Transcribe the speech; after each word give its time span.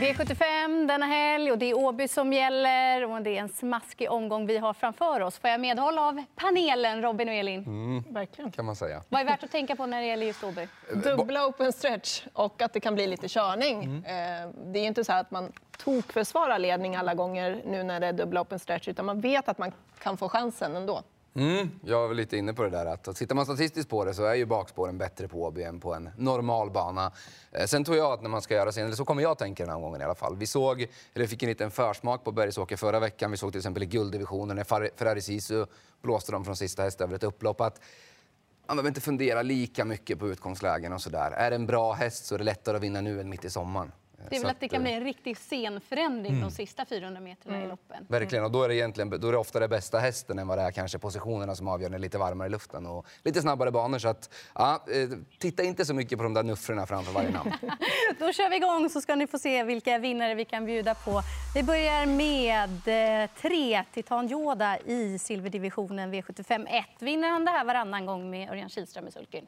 V75 0.00 0.86
denna 0.88 1.06
helg 1.06 1.52
och 1.52 1.58
det 1.58 1.70
är 1.70 1.74
Åby 1.74 2.08
som 2.08 2.32
gäller 2.32 3.04
och 3.04 3.22
det 3.22 3.30
är 3.30 3.40
en 3.40 3.48
smaskig 3.48 4.10
omgång 4.10 4.46
vi 4.46 4.58
har 4.58 4.74
framför 4.74 5.20
oss. 5.20 5.38
Får 5.38 5.50
jag 5.50 5.60
medhåll 5.60 5.98
av 5.98 6.24
panelen, 6.36 7.02
Robin 7.02 7.28
och 7.28 7.34
Elin? 7.34 7.64
Mm, 7.66 8.04
Verkligen. 8.08 8.52
kan 8.52 8.64
man 8.64 8.76
säga. 8.76 9.02
Vad 9.08 9.20
är 9.20 9.24
värt 9.24 9.44
att 9.44 9.50
tänka 9.50 9.76
på 9.76 9.86
när 9.86 10.00
det 10.00 10.06
gäller 10.06 10.26
just 10.26 10.44
Åby? 10.44 10.68
Dubbla 11.04 11.46
open 11.46 11.72
stretch 11.72 12.26
och 12.32 12.62
att 12.62 12.72
det 12.72 12.80
kan 12.80 12.94
bli 12.94 13.06
lite 13.06 13.28
körning. 13.28 13.84
Mm. 13.84 14.04
Eh, 14.44 14.50
det 14.72 14.78
är 14.78 14.86
inte 14.86 15.04
så 15.04 15.12
att 15.12 15.30
man 15.30 15.52
tokförsvarar 15.84 16.58
ledning 16.58 16.96
alla 16.96 17.14
gånger 17.14 17.62
nu 17.66 17.82
när 17.82 18.00
det 18.00 18.06
är 18.06 18.12
dubbla 18.12 18.40
open 18.40 18.58
stretch 18.58 18.88
utan 18.88 19.04
man 19.06 19.20
vet 19.20 19.48
att 19.48 19.58
man 19.58 19.72
kan 19.98 20.16
få 20.16 20.28
chansen 20.28 20.76
ändå. 20.76 21.02
Mm, 21.34 21.70
jag 21.84 22.08
var 22.08 22.14
lite 22.14 22.36
inne 22.36 22.54
på 22.54 22.62
det 22.62 22.70
där 22.70 22.86
att 22.86 23.16
tittar 23.16 23.34
man 23.34 23.44
statistiskt 23.44 23.90
på 23.90 24.04
det 24.04 24.14
så 24.14 24.24
är 24.24 24.34
ju 24.34 24.46
bakspåren 24.46 24.98
bättre 24.98 25.28
på 25.28 25.42
Åby 25.42 25.62
än 25.62 25.80
på 25.80 25.94
en 25.94 26.10
normal 26.16 26.70
bana. 26.70 27.12
Eh, 27.52 27.66
sen 27.66 27.84
tror 27.84 27.96
jag 27.96 28.12
att 28.12 28.22
när 28.22 28.28
man 28.30 28.42
ska 28.42 28.54
göra 28.54 28.72
sin, 28.72 28.84
eller 28.84 28.96
så 28.96 29.04
kommer 29.04 29.22
jag 29.22 29.38
tänka 29.38 29.64
den 29.64 29.74
här 29.74 29.80
gången 29.80 30.00
i 30.00 30.04
alla 30.04 30.14
fall. 30.14 30.36
Vi 30.36 30.46
såg, 30.46 30.86
eller 31.14 31.26
fick 31.26 31.42
en 31.42 31.48
liten 31.48 31.70
försmak 31.70 32.24
på 32.24 32.32
Bergsåker 32.32 32.76
förra 32.76 33.00
veckan. 33.00 33.30
Vi 33.30 33.36
såg 33.36 33.52
till 33.52 33.58
exempel 33.58 33.82
i 33.82 33.86
gulddivisionen 33.86 34.56
när 34.56 34.64
Ferrari 34.96 35.20
Sisu 35.20 35.66
blåste 36.02 36.32
dem 36.32 36.44
från 36.44 36.56
sista 36.56 36.82
häst 36.82 37.00
över 37.00 37.14
ett 37.14 37.24
upplopp. 37.24 37.60
Att 37.60 37.80
man 38.66 38.76
behöver 38.76 38.88
inte 38.88 39.00
fundera 39.00 39.42
lika 39.42 39.84
mycket 39.84 40.18
på 40.18 40.28
utgångslägen 40.28 40.92
och 40.92 41.02
sådär. 41.02 41.30
Är 41.30 41.50
det 41.50 41.56
en 41.56 41.66
bra 41.66 41.92
häst 41.92 42.26
så 42.26 42.34
är 42.34 42.38
det 42.38 42.44
lättare 42.44 42.76
att 42.76 42.82
vinna 42.82 43.00
nu 43.00 43.20
än 43.20 43.28
mitt 43.28 43.44
i 43.44 43.50
sommaren. 43.50 43.92
Det 44.30 44.36
är 44.36 44.40
väl 44.40 44.50
att 44.50 44.60
det 44.60 44.68
kan 44.68 44.82
bli 44.82 44.92
en 44.92 45.04
riktig 45.04 45.36
scenförändring 45.36 46.32
mm. 46.32 46.48
de 46.48 46.50
sista 46.50 46.84
400 46.84 47.20
meterna 47.20 47.54
mm. 47.54 47.66
i 47.66 47.70
loppen. 47.70 48.06
Verkligen, 48.08 48.44
och 48.44 48.50
då 48.50 48.62
är 48.62 48.68
det 48.68 48.76
egentligen 48.76 49.10
då 49.10 49.28
är 49.28 49.32
det 49.32 49.38
ofta 49.38 49.60
det 49.60 49.68
bästa 49.68 49.98
hästen 49.98 50.38
än 50.38 50.48
vad 50.48 50.58
det 50.58 50.62
är 50.62 50.70
kanske 50.70 50.98
positionerna 50.98 51.54
som 51.54 51.68
avgör 51.68 51.90
när 51.90 51.98
lite 51.98 52.18
varmare 52.18 52.48
i 52.48 52.50
luften 52.50 52.86
och 52.86 53.06
lite 53.24 53.40
snabbare 53.40 53.70
banor. 53.70 53.98
Så 53.98 54.08
att, 54.08 54.34
ja, 54.54 54.84
eh, 54.92 55.08
titta 55.38 55.62
inte 55.62 55.84
så 55.84 55.94
mycket 55.94 56.18
på 56.18 56.24
de 56.24 56.34
där 56.34 56.42
nuffrorna 56.42 56.86
framför 56.86 57.12
varje 57.12 57.30
namn. 57.30 57.52
då 58.18 58.32
kör 58.32 58.50
vi 58.50 58.56
igång 58.56 58.90
så 58.90 59.00
ska 59.00 59.16
ni 59.16 59.26
få 59.26 59.38
se 59.38 59.62
vilka 59.62 59.98
vinnare 59.98 60.34
vi 60.34 60.44
kan 60.44 60.66
bjuda 60.66 60.94
på. 60.94 61.22
Vi 61.54 61.62
börjar 61.62 62.06
med 62.06 63.22
eh, 63.22 63.30
tre 63.40 63.84
Titan 63.94 64.30
Yoda 64.30 64.78
i 64.78 65.18
silverdivisionen 65.18 66.14
V75 66.14 66.66
1. 66.68 66.84
Vinner 66.98 67.28
han 67.28 67.44
det 67.44 67.50
här 67.50 67.64
varannan 67.64 68.06
gång 68.06 68.30
med 68.30 68.50
Örjan 68.50 68.68
Kihlström 68.68 69.08
i 69.08 69.10
sulken? 69.10 69.46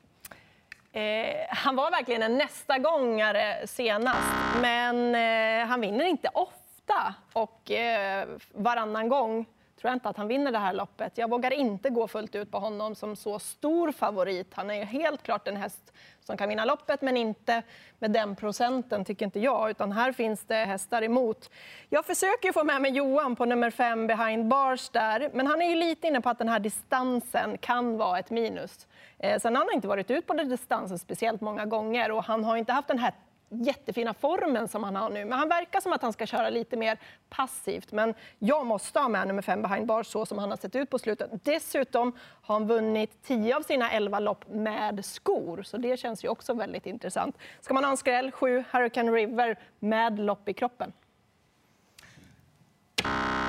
Eh, 0.93 1.37
han 1.49 1.77
var 1.77 1.91
verkligen 1.91 2.23
en 2.23 2.39
nästa 2.39 2.79
gångare 2.79 3.67
senast, 3.67 4.33
men 4.61 5.15
eh, 5.15 5.67
han 5.67 5.81
vinner 5.81 6.05
inte 6.05 6.29
ofta. 6.35 7.15
Och 7.33 7.71
eh, 7.71 8.29
varannan 8.53 9.09
gång 9.09 9.47
tror 9.81 9.89
jag 9.91 9.97
inte 9.97 10.09
att 10.09 10.17
han 10.17 10.29
vinner 10.29 10.53
det 10.53 10.59
här 10.59 10.73
loppet. 10.73 11.19
Jag 11.19 11.31
vågar 11.31 11.53
inte 11.53 11.91
gå 11.91 12.09
fullt 12.09 12.35
ut 12.35 12.51
på 12.51 12.59
honom 12.59 12.95
som 12.95 13.17
så 13.17 13.39
stor 13.39 13.93
favorit. 13.93 14.55
Han 14.55 14.71
är 14.71 14.85
helt 14.85 15.23
klart 15.23 15.49
en 15.49 15.57
häst 15.57 15.93
som 16.21 16.37
kan 16.37 16.49
vinna 16.49 16.65
loppet, 16.65 17.03
men 17.03 17.17
inte 17.17 17.63
med 17.99 18.11
den 18.11 18.37
procenten, 18.37 19.05
tycker 19.05 19.25
inte 19.25 19.41
jag. 19.41 19.71
Utan 19.71 19.93
här 19.93 20.13
finns 20.13 20.45
det 20.45 20.55
hästar 20.55 21.03
emot. 21.03 21.51
Jag 21.89 22.05
försöker 22.05 22.53
få 22.53 22.65
med 22.65 22.83
mig 22.83 22.91
Johan 22.91 23.37
på 23.37 23.45
nummer 23.45 23.71
fem 23.71 24.07
behind 24.07 24.49
bars 24.49 24.89
där, 24.89 25.31
men 25.35 25.47
han 25.47 25.63
är 25.63 25.69
ju 25.69 25.77
lite 25.77 26.07
inne 26.07 26.21
på 26.21 26.29
att 26.29 26.39
den 26.39 26.49
här 26.49 26.61
distansen 26.61 27.59
kan 27.59 27.97
vara 27.97 28.19
ett 28.19 28.31
minus. 28.31 28.87
Eh, 29.19 29.41
sen 29.41 29.57
har 29.57 29.65
han 29.65 29.75
inte 29.75 29.89
varit 29.89 30.11
ut 30.11 30.27
på 30.27 30.35
den 30.35 30.49
distansen 30.49 30.99
speciellt 30.99 31.41
många 31.41 31.67
gånger 31.67 32.11
och 32.11 32.25
han 32.25 32.45
har 32.45 32.57
inte 32.57 32.73
haft 32.73 32.89
den 32.89 32.99
här 32.99 33.13
jättefina 33.51 34.15
formen 34.15 34.69
som 34.69 34.85
han 34.85 34.97
har 34.97 35.11
nu. 35.11 35.25
Men 35.25 35.39
han 35.39 35.49
verkar 35.49 35.81
som 35.81 35.93
att 35.93 36.03
han 36.03 36.13
ska 36.13 36.27
köra 36.27 36.51
lite 36.51 36.77
mer 36.77 36.99
passivt. 37.29 37.93
Men 37.93 38.15
jag 38.39 38.67
måste 38.67 38.99
ha 39.01 39.09
med 39.09 39.27
nummer 39.27 39.43
fem 39.43 39.63
behind 39.63 39.87
bars 39.87 40.07
så 40.07 40.27
som 40.27 40.39
han 40.39 40.51
har 40.51 40.57
sett 40.57 40.77
ut 40.77 40.91
på 40.91 40.99
slutet. 40.99 41.31
Dessutom 41.45 42.13
har 42.43 42.55
han 42.55 42.67
vunnit 42.67 43.23
10 43.23 43.57
av 43.57 43.63
sina 43.63 43.91
11 43.91 44.19
lopp 44.19 44.49
med 44.49 45.05
skor, 45.05 45.63
så 45.63 45.77
det 45.77 45.97
känns 45.97 46.25
ju 46.25 46.29
också 46.29 46.55
väldigt 46.55 46.87
intressant. 46.87 47.37
Ska 47.61 47.75
man 47.75 47.85
ha 47.85 47.91
en 47.91 47.97
skräll, 47.97 48.33
7 48.33 48.65
Hurricane 48.71 49.13
River 49.13 49.59
med 49.79 50.19
lopp 50.19 50.49
i 50.49 50.53
kroppen. 50.53 50.93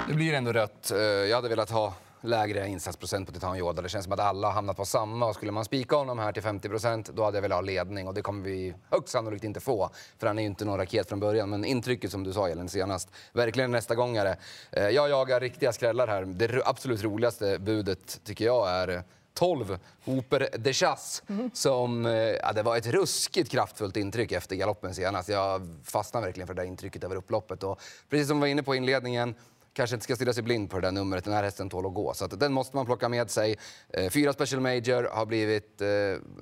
Det 0.07 0.13
blir 0.13 0.33
ändå 0.33 0.53
rött. 0.53 0.91
Eh, 0.91 0.99
jag 0.99 1.35
hade 1.35 1.49
velat 1.49 1.71
ha 1.71 1.93
lägre 2.21 2.67
insatsprocent 2.67 3.27
på 3.27 3.33
Titan 3.33 3.57
Yoda. 3.57 3.81
Det 3.81 3.89
känns 3.89 4.03
som 4.03 4.13
att 4.13 4.19
alla 4.19 4.47
har 4.47 4.53
hamnat 4.53 4.77
på 4.77 4.85
samma. 4.85 5.25
Och 5.25 5.35
skulle 5.35 5.51
man 5.51 5.65
spika 5.65 5.95
honom 5.95 6.19
här 6.19 6.31
till 6.31 6.43
50 6.43 6.69
procent, 6.69 7.09
då 7.13 7.23
hade 7.23 7.37
jag 7.37 7.41
velat 7.41 7.55
ha 7.55 7.61
ledning. 7.61 8.07
Och 8.07 8.13
det 8.13 8.21
kommer 8.21 8.43
vi 8.43 8.73
högst 8.89 9.09
sannolikt 9.09 9.43
inte 9.43 9.59
få, 9.59 9.89
för 10.17 10.27
han 10.27 10.37
är 10.37 10.41
ju 10.43 10.47
inte 10.47 10.65
någon 10.65 10.77
raket 10.77 11.09
från 11.09 11.19
början. 11.19 11.49
Men 11.49 11.65
intrycket 11.65 12.11
som 12.11 12.23
du 12.23 12.33
sa, 12.33 12.49
Elin, 12.49 12.69
senast, 12.69 13.09
verkligen 13.33 13.71
nästa 13.71 13.95
gångare. 13.95 14.37
Eh, 14.71 14.89
jag 14.89 15.09
jagar 15.09 15.39
riktiga 15.39 15.73
skrällar 15.73 16.07
här. 16.07 16.25
Det 16.25 16.61
absolut 16.65 17.03
roligaste 17.03 17.59
budet 17.59 18.19
tycker 18.23 18.45
jag 18.45 18.69
är 18.69 19.03
12, 19.33 19.79
Hooper 20.05 20.49
de 20.57 20.73
Chasse, 20.73 21.23
som, 21.53 22.05
eh, 22.05 22.13
ja, 22.13 22.53
det 22.53 22.63
var 22.63 22.77
ett 22.77 22.87
ruskigt 22.87 23.51
kraftfullt 23.51 23.97
intryck 23.97 24.31
efter 24.31 24.55
galoppen 24.55 24.95
senast. 24.95 25.29
Jag 25.29 25.79
fastnade 25.83 26.25
verkligen 26.25 26.47
för 26.47 26.53
det 26.53 26.61
där 26.61 26.67
intrycket 26.67 27.03
över 27.03 27.15
upploppet. 27.15 27.63
Och 27.63 27.81
precis 28.09 28.27
som 28.27 28.37
vi 28.37 28.41
var 28.41 28.47
inne 28.47 28.63
på 28.63 28.75
i 28.75 28.77
inledningen, 28.77 29.35
kanske 29.73 29.95
inte 29.95 30.03
ska 30.03 30.15
stirra 30.15 30.33
sig 30.33 30.43
blind 30.43 30.69
på 30.69 30.79
det 30.79 30.87
där 30.87 30.91
numret. 30.91 31.23
Den 31.23 31.33
här 31.33 31.43
hästen 31.43 31.69
tål 31.69 31.85
att 31.85 31.93
gå. 31.93 32.13
Så 32.13 32.25
att 32.25 32.39
den 32.39 32.53
måste 32.53 32.75
man 32.75 32.85
plocka 32.85 33.09
med 33.09 33.31
sig. 33.31 33.57
Eh, 33.89 34.09
fyra 34.09 34.33
Special 34.33 34.61
Major 34.61 35.09
har 35.11 35.25
blivit 35.25 35.81
eh, 35.81 35.87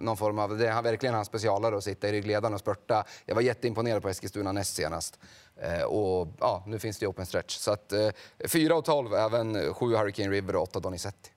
någon 0.02 0.18
form 0.18 0.40
av... 0.40 0.58
Det 0.58 0.68
är 0.68 0.82
verkligen 0.82 1.16
hans 1.16 1.28
specialare 1.28 1.78
att 1.78 1.84
sitta 1.84 2.10
i 2.10 2.12
ryggledaren 2.12 2.54
och 2.54 2.60
spurta. 2.60 3.04
Jag 3.26 3.36
var 3.36 3.42
jätteimponerad 3.42 4.02
på 4.02 4.10
Eskilstuna 4.10 4.52
näst 4.52 4.76
senast. 4.76 5.20
Eh, 5.62 5.84
och 5.84 6.28
ja, 6.40 6.64
nu 6.68 6.80
finns 6.80 7.00
det 7.00 7.04
ju 7.04 7.10
open 7.10 7.26
stretch. 7.26 7.58
Så 7.58 7.72
att 7.72 7.94
eh, 7.94 8.10
4 8.48 8.76
och 8.76 8.86
12, 8.86 9.14
även 9.14 9.74
7 9.74 9.96
Hurricane 9.96 10.30
River 10.30 10.56
och 10.56 10.64
8 10.64 10.80
Donizetti. 10.80 11.30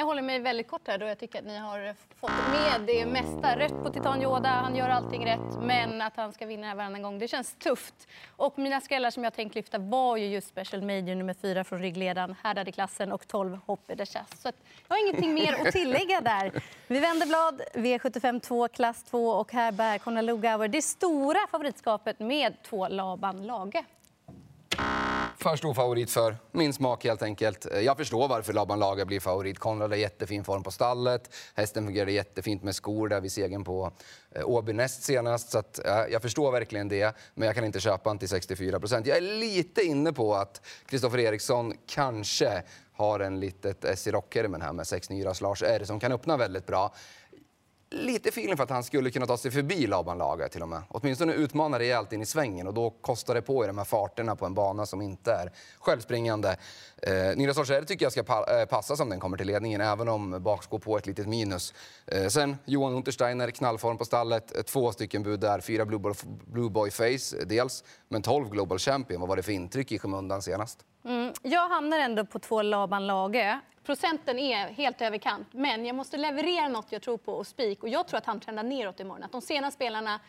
Jag 0.00 0.06
håller 0.06 0.22
mig 0.22 0.38
väldigt 0.38 0.68
kort 0.68 0.88
här 0.88 0.98
då 0.98 1.06
jag 1.06 1.18
tycker 1.18 1.38
att 1.38 1.44
ni 1.44 1.58
har 1.58 1.94
fått 2.20 2.30
med 2.30 2.80
det 2.86 3.06
mesta. 3.06 3.58
Rätt 3.58 3.82
på 3.84 3.90
Titan 3.90 4.22
Yoda, 4.22 4.48
han 4.48 4.76
gör 4.76 4.88
allting 4.88 5.26
rätt, 5.26 5.58
men 5.60 6.02
att 6.02 6.16
han 6.16 6.32
ska 6.32 6.46
vinna 6.46 6.66
här 6.66 6.74
varannan 6.74 7.02
gång, 7.02 7.18
det 7.18 7.28
känns 7.28 7.54
tufft. 7.54 7.94
Och 8.36 8.58
mina 8.58 8.80
skrällar 8.80 9.10
som 9.10 9.24
jag 9.24 9.34
tänkt 9.34 9.54
lyfta 9.54 9.78
var 9.78 10.16
ju 10.16 10.26
just 10.26 10.48
Special 10.48 10.82
Major 10.82 11.14
nummer 11.14 11.34
fyra 11.34 11.64
från 11.64 11.78
ryggledaren, 11.78 12.34
härdade 12.42 12.72
klassen 12.72 13.12
och 13.12 13.28
12 13.28 13.58
Hoppe 13.66 13.94
de 13.94 14.06
Chasse. 14.06 14.36
Så 14.36 14.52
jag 14.88 14.96
har 14.96 15.08
ingenting 15.08 15.34
mer 15.34 15.52
att 15.52 15.72
tillägga 15.72 16.20
där. 16.20 16.52
Vi 16.86 17.00
vänder 17.00 17.26
blad, 17.26 17.62
V75 17.74 18.40
2, 18.40 18.68
klass 18.68 19.02
2 19.02 19.28
och 19.28 19.52
här 19.52 19.72
bär 19.72 19.98
Conor 19.98 20.22
Lugauer 20.22 20.68
det 20.68 20.82
stora 20.82 21.38
favoritskapet 21.50 22.18
med 22.18 22.62
två 22.62 22.88
Laban 22.88 23.46
Lage 23.46 23.84
för 25.42 25.56
stor 25.56 25.74
favorit 25.74 26.10
för 26.10 26.36
min 26.52 26.72
smak 26.72 27.04
helt 27.04 27.22
enkelt. 27.22 27.66
Eh, 27.66 27.80
jag 27.80 27.96
förstår 27.96 28.28
varför 28.28 28.52
Laban 28.52 28.78
Lager 28.78 29.04
blir 29.04 29.20
favorit. 29.20 29.58
Konrad 29.58 29.90
har 29.90 29.96
jättefin 29.96 30.44
form 30.44 30.62
på 30.62 30.70
stallet. 30.70 31.34
Hästen 31.54 31.86
fungerade 31.86 32.12
jättefint 32.12 32.62
med 32.62 32.74
skor 32.74 33.08
där 33.08 33.20
vid 33.20 33.32
segern 33.32 33.64
på 33.64 33.92
eh, 34.30 34.48
Åby 34.48 34.72
näst 34.72 35.02
senast. 35.02 35.50
Så 35.50 35.58
att, 35.58 35.78
eh, 35.86 36.04
jag 36.10 36.22
förstår 36.22 36.52
verkligen 36.52 36.88
det, 36.88 37.16
men 37.34 37.46
jag 37.46 37.54
kan 37.54 37.64
inte 37.64 37.80
köpa 37.80 38.10
den 38.10 38.18
till 38.18 38.28
64 38.28 38.80
procent. 38.80 39.06
Jag 39.06 39.16
är 39.16 39.38
lite 39.38 39.82
inne 39.82 40.12
på 40.12 40.34
att 40.34 40.62
Kristoffer 40.86 41.18
Eriksson 41.18 41.74
kanske 41.86 42.62
har 42.92 43.20
en 43.20 43.40
litet 43.40 43.84
S 43.84 44.06
i 44.06 44.10
rockärmen 44.10 44.62
här 44.62 44.72
med 44.72 44.86
6 44.86 45.10
Nyras 45.10 45.40
Lars 45.40 45.62
R 45.62 45.84
som 45.84 46.00
kan 46.00 46.12
öppna 46.12 46.36
väldigt 46.36 46.66
bra 46.66 46.94
lite 47.90 48.28
feeling 48.28 48.56
för 48.56 48.64
att 48.64 48.70
han 48.70 48.84
skulle 48.84 49.10
kunna 49.10 49.26
ta 49.26 49.36
sig 49.36 49.50
förbi 49.50 49.86
Laban 49.86 50.18
Lager 50.18 50.48
till 50.48 50.62
och 50.62 50.68
med. 50.68 50.82
Åtminstone 50.88 51.32
utmana 51.32 51.78
rejält 51.78 52.12
in 52.12 52.22
i 52.22 52.26
svängen 52.26 52.66
och 52.66 52.74
då 52.74 52.90
kostar 52.90 53.34
det 53.34 53.42
på 53.42 53.64
i 53.64 53.66
de 53.66 53.78
här 53.78 53.84
farterna 53.84 54.36
på 54.36 54.46
en 54.46 54.54
bana 54.54 54.86
som 54.86 55.02
inte 55.02 55.32
är 55.32 55.52
självspringande. 55.78 56.56
Eh, 57.02 57.36
Nina 57.36 57.54
Sorger 57.54 57.82
tycker 57.82 58.04
jag 58.04 58.12
ska 58.12 58.22
pa 58.22 58.60
eh, 58.60 58.66
passa 58.66 58.96
som 58.96 59.08
den 59.08 59.20
kommer 59.20 59.36
till 59.36 59.46
ledningen 59.46 59.80
även 59.80 60.08
om 60.08 60.42
bakskå 60.42 60.78
på 60.78 60.96
ett 60.96 61.06
litet 61.06 61.28
minus. 61.28 61.74
Eh, 62.06 62.26
sen 62.26 62.56
Johan 62.64 62.94
Untersteiner, 62.94 63.50
knallform 63.50 63.98
på 63.98 64.04
stallet. 64.04 64.56
Eh, 64.56 64.62
två 64.62 64.92
stycken 64.92 65.22
bud 65.22 65.40
där, 65.40 65.60
fyra 65.60 65.84
Blue 65.84 66.00
Boy, 66.00 66.14
Blue 66.46 66.70
Boy 66.70 66.90
Face 66.90 67.38
eh, 67.40 67.46
dels, 67.46 67.84
men 68.08 68.22
12 68.22 68.50
Global 68.50 68.78
Champion. 68.78 69.20
Vad 69.20 69.28
var 69.28 69.36
det 69.36 69.42
för 69.42 69.52
intryck 69.52 69.92
i 69.92 69.98
skymundan 69.98 70.42
senast? 70.42 70.78
Mm, 71.04 71.32
jag 71.42 71.68
hamnar 71.68 71.98
ändå 71.98 72.26
på 72.26 72.38
två 72.38 72.62
Laban 72.62 73.06
Lage. 73.06 73.60
Procenten 73.84 74.38
är 74.38 74.68
helt 74.68 75.00
överkant, 75.00 75.48
men 75.52 75.86
jag 75.86 75.96
måste 75.96 76.16
leverera 76.16 76.68
något 76.68 76.92
jag 76.92 77.02
tror 77.02 77.18
på 77.18 77.32
och 77.32 77.46
spik. 77.46 77.82
Och 77.82 77.88
jag 77.88 78.08
tror 78.08 78.18
att 78.18 78.26
han 78.26 78.40
trendar 78.40 78.62
neråt 78.62 79.00
imorgon. 79.00 79.22
Att 79.22 79.32
de 79.32 79.42
sena 79.42 79.70
spelarna 79.70 80.20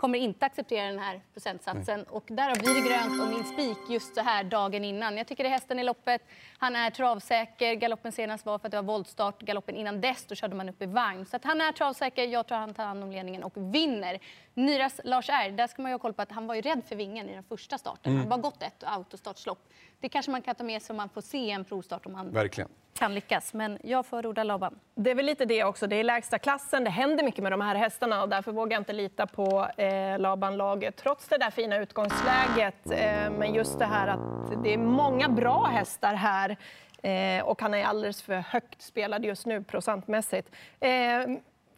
kommer 0.00 0.18
inte 0.18 0.46
acceptera 0.46 0.86
den 0.86 0.98
här 0.98 1.20
procentsatsen. 1.32 2.00
Mm. 2.00 2.06
Och 2.10 2.24
därav 2.26 2.58
blir 2.58 2.74
det 2.74 2.88
grönt 2.88 3.22
och 3.22 3.28
min 3.28 3.44
spik 3.44 3.78
just 3.90 4.14
så 4.14 4.20
här 4.20 4.44
dagen 4.44 4.84
innan. 4.84 5.16
Jag 5.16 5.26
tycker 5.26 5.44
det 5.44 5.48
är 5.48 5.52
hästen 5.52 5.78
i 5.78 5.84
loppet. 5.84 6.22
Han 6.58 6.76
är 6.76 6.90
travsäker. 6.90 7.74
Galoppen 7.74 8.12
senast 8.12 8.46
var 8.46 8.58
för 8.58 8.68
att 8.68 8.72
det 8.72 8.76
var 8.76 8.92
voltstart. 8.92 9.42
Galoppen 9.42 9.76
innan 9.76 10.00
dess 10.00 10.24
då 10.24 10.34
körde 10.34 10.54
man 10.54 10.68
upp 10.68 10.82
i 10.82 10.86
vagn. 10.86 11.26
Så 11.26 11.36
att 11.36 11.44
han 11.44 11.60
är 11.60 11.72
travsäker. 11.72 12.24
Jag 12.24 12.46
tror 12.46 12.58
han 12.58 12.74
tar 12.74 12.84
hand 12.84 13.04
om 13.04 13.12
ledningen 13.12 13.42
och 13.42 13.52
vinner. 13.56 14.18
Nyras 14.66 15.00
Lars 15.04 15.28
R, 15.28 15.50
där 15.50 15.66
ska 15.66 15.82
man 15.82 15.90
ju 15.90 15.94
ha 15.94 15.98
koll 15.98 16.12
på 16.12 16.22
att 16.22 16.32
han 16.32 16.46
var 16.46 16.54
ju 16.54 16.60
rädd 16.60 16.82
för 16.88 16.96
vingen 16.96 17.28
i 17.28 17.34
den 17.34 17.44
första 17.44 17.78
starten. 17.78 18.12
Mm. 18.12 18.18
Han 18.18 18.30
har 18.30 18.38
bara 18.38 18.50
gått 18.50 18.62
ett 18.62 18.84
autostartslopp. 18.84 19.68
Det 20.00 20.08
kanske 20.08 20.30
man 20.30 20.42
kan 20.42 20.54
ta 20.54 20.64
med 20.64 20.82
sig 20.82 20.92
om 20.92 20.96
man 20.96 21.08
får 21.08 21.20
se 21.20 21.50
en 21.50 21.64
provstart 21.64 22.06
om 22.06 22.14
han 22.14 22.30
Verkligen 22.30 22.68
kan 22.94 23.14
lyckas. 23.14 23.54
Men 23.54 23.78
jag 23.84 24.06
förordar 24.06 24.44
Laban. 24.44 24.78
Det 24.94 25.10
är 25.10 25.14
väl 25.14 25.26
lite 25.26 25.44
det 25.44 25.64
också. 25.64 25.86
Det 25.86 25.96
är 25.96 26.04
lägsta 26.04 26.38
klassen. 26.38 26.84
Det 26.84 26.90
händer 26.90 27.24
mycket 27.24 27.42
med 27.42 27.52
de 27.52 27.60
här 27.60 27.74
hästarna 27.74 28.22
och 28.22 28.28
därför 28.28 28.52
vågar 28.52 28.72
jag 28.72 28.80
inte 28.80 28.92
lita 28.92 29.26
på 29.26 29.68
eh, 29.76 30.18
Laban-laget 30.18 30.96
trots 30.96 31.28
det 31.28 31.38
där 31.38 31.50
fina 31.50 31.78
utgångsläget. 31.78 32.90
Eh, 32.90 33.30
men 33.30 33.54
just 33.54 33.78
det 33.78 33.84
här 33.84 34.08
att 34.08 34.62
det 34.62 34.74
är 34.74 34.78
många 34.78 35.28
bra 35.28 35.64
hästar 35.64 36.14
här 36.14 36.56
eh, 37.02 37.44
och 37.44 37.62
han 37.62 37.74
är 37.74 37.84
alldeles 37.84 38.22
för 38.22 38.34
högt 38.34 38.82
spelad 38.82 39.24
just 39.24 39.46
nu 39.46 39.62
procentmässigt. 39.62 40.54
Eh, 40.80 40.90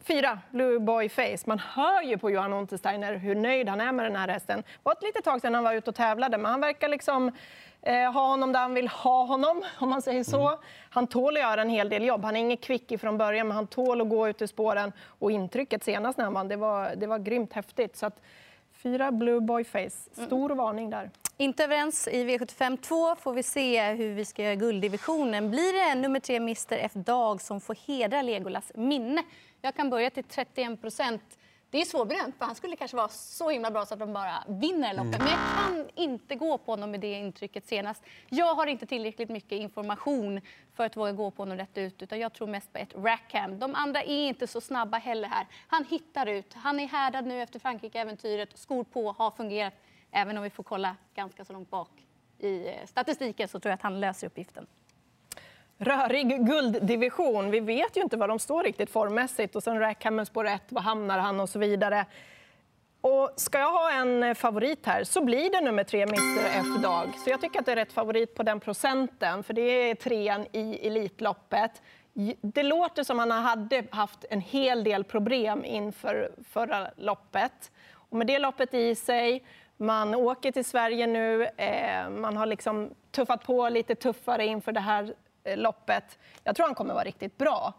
Fyra, 0.07 0.39
Blue 0.51 0.79
Boy 0.79 1.09
Face. 1.09 1.37
Man 1.45 1.59
hör 1.59 2.01
ju 2.01 2.17
på 2.17 2.31
Johan 2.31 2.53
Untersteiner 2.53 3.15
hur 3.15 3.35
nöjd 3.35 3.69
han 3.69 3.81
är 3.81 3.91
med 3.91 4.05
den 4.05 4.15
här 4.15 4.27
hästen. 4.27 4.59
Det 4.59 4.79
var 4.83 4.91
ett 4.91 5.03
litet 5.03 5.23
tag 5.23 5.41
sedan 5.41 5.53
han 5.53 5.63
var 5.63 5.73
ute 5.73 5.89
och 5.89 5.95
tävlade, 5.95 6.37
men 6.37 6.51
han 6.51 6.61
verkar 6.61 6.89
liksom 6.89 7.31
eh, 7.81 8.13
ha 8.13 8.27
honom 8.27 8.51
där 8.51 8.59
han 8.59 8.73
vill 8.73 8.87
ha 8.87 9.25
honom, 9.25 9.63
om 9.79 9.89
man 9.89 10.01
säger 10.01 10.23
så. 10.23 10.47
Mm. 10.47 10.59
Han 10.89 11.07
tål 11.07 11.37
att 11.37 11.43
göra 11.43 11.61
en 11.61 11.69
hel 11.69 11.89
del 11.89 12.03
jobb. 12.03 12.23
Han 12.23 12.35
är 12.35 12.39
ingen 12.39 12.57
kvick 12.57 12.99
från 12.99 13.17
början, 13.17 13.47
men 13.47 13.55
han 13.55 13.67
tål 13.67 14.01
att 14.01 14.09
gå 14.09 14.27
ut 14.27 14.41
i 14.41 14.47
spåren. 14.47 14.91
Och 15.19 15.31
intrycket 15.31 15.83
senast 15.83 16.17
när 16.17 16.25
han 16.25 16.33
vann, 16.33 16.47
det 16.47 16.55
var, 16.55 16.95
det 16.95 17.07
var 17.07 17.19
grymt 17.19 17.53
häftigt. 17.53 17.95
Så 17.95 18.05
att, 18.05 18.21
fyra 18.73 19.11
Blue 19.11 19.39
Boy 19.39 19.63
Face. 19.63 20.25
Stor 20.25 20.45
mm. 20.45 20.57
varning 20.57 20.89
där. 20.89 21.09
Inte 21.37 21.63
överens 21.63 22.07
i 22.07 22.23
V75 22.23 22.77
2 22.77 23.15
får 23.15 23.33
vi 23.33 23.43
se 23.43 23.93
hur 23.93 24.13
vi 24.13 24.25
ska 24.25 24.43
göra 24.43 24.55
gulddivisionen. 24.55 25.51
Blir 25.51 25.89
det 25.89 26.01
nummer 26.01 26.19
tre 26.19 26.35
Mr 26.35 26.77
F 26.77 26.91
Dag 26.93 27.41
som 27.41 27.61
får 27.61 27.77
hedra 27.87 28.21
Legolas 28.21 28.71
minne? 28.75 29.23
Jag 29.65 29.75
kan 29.75 29.89
börja 29.89 30.09
till 30.09 30.23
31 30.23 30.81
procent. 30.81 31.37
Det 31.69 31.81
är 31.81 31.85
svårbedömt, 31.85 32.35
för 32.37 32.45
han 32.45 32.55
skulle 32.55 32.75
kanske 32.75 32.97
vara 32.97 33.07
så 33.07 33.49
himla 33.49 33.71
bra 33.71 33.85
så 33.85 33.93
att 33.93 33.99
de 33.99 34.13
bara 34.13 34.43
vinner 34.47 34.93
loppet. 34.93 35.21
Mm. 35.21 35.25
Men 35.25 35.27
jag 35.27 35.39
kan 35.55 35.89
inte 35.95 36.35
gå 36.35 36.57
på 36.57 36.71
honom 36.71 36.91
med 36.91 36.99
det 36.99 37.13
intrycket 37.13 37.67
senast. 37.67 38.03
Jag 38.29 38.55
har 38.55 38.67
inte 38.67 38.85
tillräckligt 38.85 39.29
mycket 39.29 39.51
information 39.51 40.41
för 40.73 40.85
att 40.85 40.97
våga 40.97 41.11
gå 41.11 41.31
på 41.31 41.41
honom 41.41 41.57
rätt 41.57 41.77
ut. 41.77 42.01
Utan 42.01 42.19
jag 42.19 42.33
tror 42.33 42.47
mest 42.47 42.73
på 42.73 42.79
ett 42.79 42.95
Rackham. 42.95 43.59
De 43.59 43.75
andra 43.75 44.03
är 44.03 44.27
inte 44.27 44.47
så 44.47 44.61
snabba 44.61 44.97
heller 44.97 45.27
här. 45.27 45.47
Han 45.67 45.85
hittar 45.85 46.25
ut. 46.25 46.53
Han 46.53 46.79
är 46.79 46.87
härdad 46.87 47.25
nu 47.25 47.41
efter 47.41 47.59
Frankrike-äventyret. 47.59 48.57
Skor 48.57 48.83
på, 48.83 49.11
har 49.11 49.31
fungerat. 49.31 49.73
Även 50.11 50.37
om 50.37 50.43
vi 50.43 50.49
får 50.49 50.63
kolla 50.63 50.95
ganska 51.15 51.45
så 51.45 51.53
långt 51.53 51.69
bak 51.69 51.91
i 52.39 52.67
eh, 52.67 52.85
statistiken 52.85 53.47
så 53.47 53.59
tror 53.59 53.69
jag 53.69 53.75
att 53.75 53.81
han 53.81 53.99
löser 53.99 54.27
uppgiften 54.27 54.67
rörig 55.83 56.45
gulddivision. 56.45 57.51
Vi 57.51 57.59
vet 57.59 57.97
ju 57.97 58.01
inte 58.01 58.17
var 58.17 58.27
de 58.27 58.39
står 58.39 58.63
riktigt 58.63 58.89
formmässigt. 58.89 59.55
Och 59.55 59.63
sen 59.63 59.79
Rackham 59.79 60.25
spår 60.25 60.47
1, 60.47 60.61
var 60.69 60.81
hamnar 60.81 61.19
han 61.19 61.39
och 61.39 61.49
så 61.49 61.59
vidare. 61.59 62.05
Och 63.01 63.33
ska 63.35 63.59
jag 63.59 63.71
ha 63.71 63.91
en 63.91 64.35
favorit 64.35 64.85
här 64.85 65.03
så 65.03 65.23
blir 65.23 65.51
det 65.51 65.61
nummer 65.61 65.83
tre, 65.83 66.01
Mr 66.01 66.45
F 66.59 66.81
Dag. 66.83 67.13
Så 67.23 67.29
jag 67.29 67.41
tycker 67.41 67.59
att 67.59 67.65
det 67.65 67.71
är 67.71 67.75
rätt 67.75 67.93
favorit 67.93 68.35
på 68.35 68.43
den 68.43 68.59
procenten, 68.59 69.43
för 69.43 69.53
det 69.53 69.61
är 69.61 69.95
trean 69.95 70.45
i 70.51 70.87
Elitloppet. 70.87 71.81
Det 72.41 72.63
låter 72.63 73.03
som 73.03 73.19
att 73.19 73.29
han 73.29 73.43
hade 73.43 73.83
haft 73.89 74.25
en 74.29 74.41
hel 74.41 74.83
del 74.83 75.03
problem 75.03 75.65
inför 75.65 76.31
förra 76.49 76.87
loppet. 76.97 77.71
Och 77.93 78.17
med 78.17 78.27
det 78.27 78.39
loppet 78.39 78.73
i 78.73 78.95
sig, 78.95 79.43
man 79.77 80.15
åker 80.15 80.51
till 80.51 80.65
Sverige 80.65 81.07
nu, 81.07 81.43
eh, 81.43 82.09
man 82.09 82.37
har 82.37 82.45
liksom 82.45 82.89
tuffat 83.11 83.43
på 83.43 83.69
lite 83.69 83.95
tuffare 83.95 84.45
inför 84.45 84.71
det 84.71 84.79
här 84.79 85.13
Eh, 85.43 85.57
loppet. 85.57 86.19
Jag 86.43 86.55
tror 86.55 86.65
han 86.65 86.75
kommer 86.75 86.93
vara 86.93 87.03
riktigt 87.03 87.37
bra. 87.37 87.73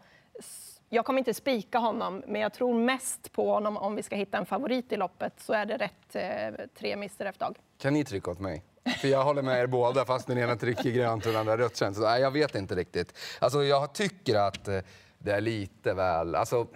Jag 0.89 1.05
kommer 1.05 1.19
inte 1.19 1.35
spika 1.35 1.79
honom, 1.79 2.23
men 2.27 2.41
jag 2.41 2.53
tror 2.53 2.75
mest 2.79 3.33
på 3.33 3.53
honom 3.53 3.77
om 3.77 3.97
vi 3.97 4.03
ska 4.03 4.17
hitta 4.17 4.39
en 4.39 4.47
favorit 4.47 4.93
i 4.93 4.97
loppet 4.97 5.41
så 5.41 5.53
är 5.53 5.67
det 5.67 5.77
rätt 5.77 6.17
eh, 6.17 6.67
tre 6.79 6.93
Mr 6.93 7.27
F-dag. 7.27 7.59
Kan 7.79 7.93
ni 7.93 8.05
trycka 8.05 8.31
åt 8.31 8.41
mig? 8.41 8.63
För 9.01 9.09
jag 9.09 9.25
håller 9.25 9.43
med 9.43 9.61
er 9.61 9.67
båda, 9.67 10.05
fast 10.05 10.27
den 10.27 10.39
ena 10.39 10.57
trycker 10.57 10.91
grönt 10.91 11.27
och 11.27 11.33
den 11.33 11.41
andra 11.41 11.59
rött. 11.59 11.77
Så, 11.77 11.91
nej, 11.91 12.21
jag 12.21 12.31
vet 12.31 12.55
inte 12.55 12.75
riktigt. 12.75 13.19
Alltså, 13.41 13.65
jag 13.65 13.93
tycker 13.93 14.35
att 14.35 14.69
eh, 14.69 14.81
det 15.19 15.33
är 15.33 15.41
lite 15.41 15.95
väl... 15.95 16.35
Alltså, 16.35 16.67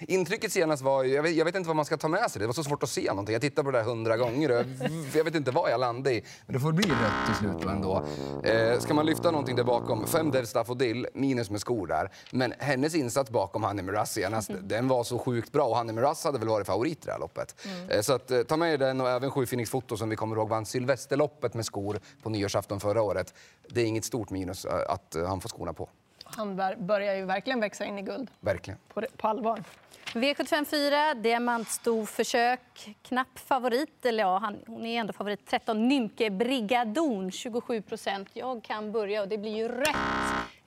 intrycket 0.00 0.52
senast 0.52 0.82
var 0.82 1.02
ju, 1.02 1.14
jag 1.14 1.22
vet, 1.22 1.34
jag 1.34 1.44
vet, 1.44 1.54
inte 1.54 1.66
vad 1.66 1.76
man 1.76 1.84
ska 1.84 1.96
ta 1.96 2.08
med 2.08 2.30
sig. 2.30 2.40
Det 2.40 2.46
var 2.46 2.54
så 2.54 2.64
svårt 2.64 2.82
att 2.82 2.88
se 2.88 3.08
någonting. 3.08 3.32
Jag 3.32 3.42
tittade 3.42 3.64
på 3.64 3.70
det 3.70 3.78
där 3.78 3.84
hundra 3.84 4.16
gånger 4.16 4.50
och 4.50 4.56
jag, 4.56 4.66
jag, 5.14 5.24
vet 5.24 5.34
inte 5.34 5.50
vad 5.50 5.70
jag 5.70 5.80
landade 5.80 6.14
i. 6.16 6.24
Men 6.46 6.54
det 6.54 6.60
får 6.60 6.72
bli 6.72 6.88
rätt 6.88 7.26
till 7.26 7.34
slut 7.34 7.64
ändå. 7.64 8.06
Eh, 8.42 8.78
ska 8.78 8.94
man 8.94 9.06
lyfta 9.06 9.30
någonting 9.30 9.56
där 9.56 9.64
bakom, 9.64 10.06
fem 10.06 10.30
Dev 10.30 10.44
Staffodil, 10.44 11.06
minus 11.14 11.50
med 11.50 11.60
skor 11.60 11.86
där. 11.86 12.10
Men 12.30 12.54
hennes 12.58 12.94
insats 12.94 13.30
bakom 13.30 13.62
Hanni 13.62 13.82
Miraz 13.82 14.12
senast, 14.12 14.50
mm. 14.50 14.68
den 14.68 14.88
var 14.88 15.04
så 15.04 15.18
sjukt 15.18 15.52
bra. 15.52 15.66
Och 15.66 15.76
Hanni 15.76 15.92
Miraz 15.92 16.24
hade 16.24 16.38
väl 16.38 16.48
varit 16.48 16.66
favorit 16.66 16.98
i 17.02 17.06
det 17.06 17.12
här 17.12 17.18
loppet. 17.18 17.54
Mm. 17.64 17.90
Eh, 17.90 18.00
så 18.00 18.12
att, 18.12 18.30
eh, 18.30 18.42
ta 18.42 18.56
med 18.56 18.80
den 18.80 19.00
och 19.00 19.08
även 19.08 19.30
sju 19.30 19.46
Phoenix 19.46 19.70
Foto 19.70 19.96
som 19.96 20.08
vi 20.08 20.16
kommer 20.16 20.36
ihåg 20.36 20.48
vann 20.48 20.66
Silvesterloppet 20.66 21.54
med 21.54 21.66
skor 21.66 22.00
på 22.22 22.30
nyårsafton 22.30 22.80
förra 22.80 23.02
året. 23.02 23.34
Det 23.68 23.80
är 23.80 23.84
inget 23.84 24.04
stort 24.04 24.30
minus 24.30 24.64
eh, 24.64 24.74
att 24.88 25.14
eh, 25.14 25.26
han 25.26 25.40
får 25.40 25.48
skorna 25.48 25.72
på. 25.72 25.88
Han 26.36 26.56
börjar 26.78 27.14
ju 27.14 27.24
verkligen 27.24 27.60
växa 27.60 27.84
in 27.84 27.98
i 27.98 28.02
guld. 28.02 28.30
Verkligen. 28.40 28.78
På, 28.94 29.02
på 29.16 29.28
allvar. 29.28 29.62
V75 30.12 30.64
4, 30.64 31.14
diamantstorförsök. 31.14 32.96
Knapp 33.02 33.38
favorit, 33.38 34.06
eller 34.06 34.22
ja, 34.22 34.38
han, 34.38 34.56
hon 34.66 34.86
är 34.86 35.00
ändå 35.00 35.12
favorit. 35.12 35.46
13, 35.46 35.88
Nymke 35.88 36.30
Brigadon, 36.30 37.30
27 37.30 37.82
procent. 37.82 38.28
Jag 38.32 38.62
kan 38.62 38.92
börja 38.92 39.22
och 39.22 39.28
det 39.28 39.38
blir 39.38 39.56
ju 39.56 39.68
rätt. 39.68 39.96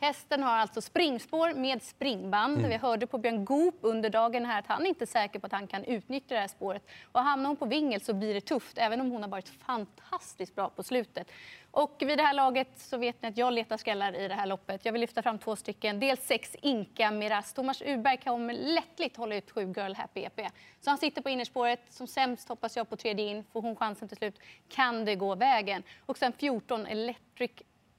Hästen 0.02 0.44
har 0.44 0.52
alltså 0.52 0.82
springspår 0.82 1.54
med 1.54 1.84
springband. 1.84 2.58
Mm. 2.58 2.70
Vi 2.70 2.78
hörde 2.78 3.08
på 3.08 3.18
Björn 3.18 3.46
Goop 3.46 3.76
under 3.82 4.10
dagen 4.10 4.46
här 4.46 4.60
att 4.60 4.68
han 4.68 4.86
inte 4.86 5.04
är 5.04 5.08
säker 5.08 5.40
på 5.40 5.46
att 5.46 5.52
han 5.52 5.68
kan 5.68 5.84
utnyttja 5.84 6.36
det 6.36 6.42
här 6.42 6.48
spåret. 6.48 6.84
Och 7.12 7.22
hamnar 7.22 7.48
hon 7.48 7.58
på 7.58 7.66
vingel 7.66 8.02
så 8.02 8.14
blir 8.14 8.34
det 8.34 8.42
tufft, 8.42 8.78
även 8.78 9.02
om 9.02 9.12
hon 9.12 9.22
har 9.22 9.30
varit 9.30 9.50
fantastiskt 9.50 10.56
bra 10.56 10.70
på 10.70 10.84
slutet. 10.84 11.32
Och 11.72 11.96
vid 12.00 12.18
det 12.18 12.24
här 12.24 12.34
laget 12.34 12.68
så 12.80 12.98
vet 12.98 13.22
ni 13.22 13.28
att 13.28 13.38
jag 13.38 13.54
letar 13.54 13.78
skrällar 13.78 14.16
i 14.16 14.28
det 14.28 14.34
här 14.34 14.46
loppet. 14.46 14.86
Jag 14.86 14.92
vill 14.92 15.02
lyfta 15.02 15.22
fram 15.22 15.40
två 15.40 15.56
stycken. 15.56 16.00
Dels 16.00 16.28
sex 16.28 16.56
Inka 16.62 17.12
Miras. 17.12 17.54
Thomas 17.54 17.82
Uberg 17.82 18.18
kommer 18.18 18.54
lättligt 18.54 19.18
hålla 19.18 19.36
ut 19.36 19.52
sju 19.52 19.74
Girl 19.78 19.94
Happy 19.94 20.24
EP. 20.24 20.40
Så 20.82 20.90
han 20.90 20.98
sitter 20.98 21.22
på 21.22 21.30
innerspåret. 21.30 21.80
Som 21.90 22.08
sämst 22.08 22.50
hoppas 22.50 22.78
jag 22.78 22.90
på 22.90 22.96
tredje 22.96 23.26
in. 23.26 23.44
Får 23.44 23.62
hon 23.62 23.76
chansen 23.76 24.08
till 24.08 24.18
slut 24.18 24.40
kan 24.70 25.06
det 25.06 25.16
gå 25.16 25.36
vägen. 25.36 25.84
Och 26.06 26.18
sen 26.18 26.34
14 26.34 26.86
Electric 26.86 27.52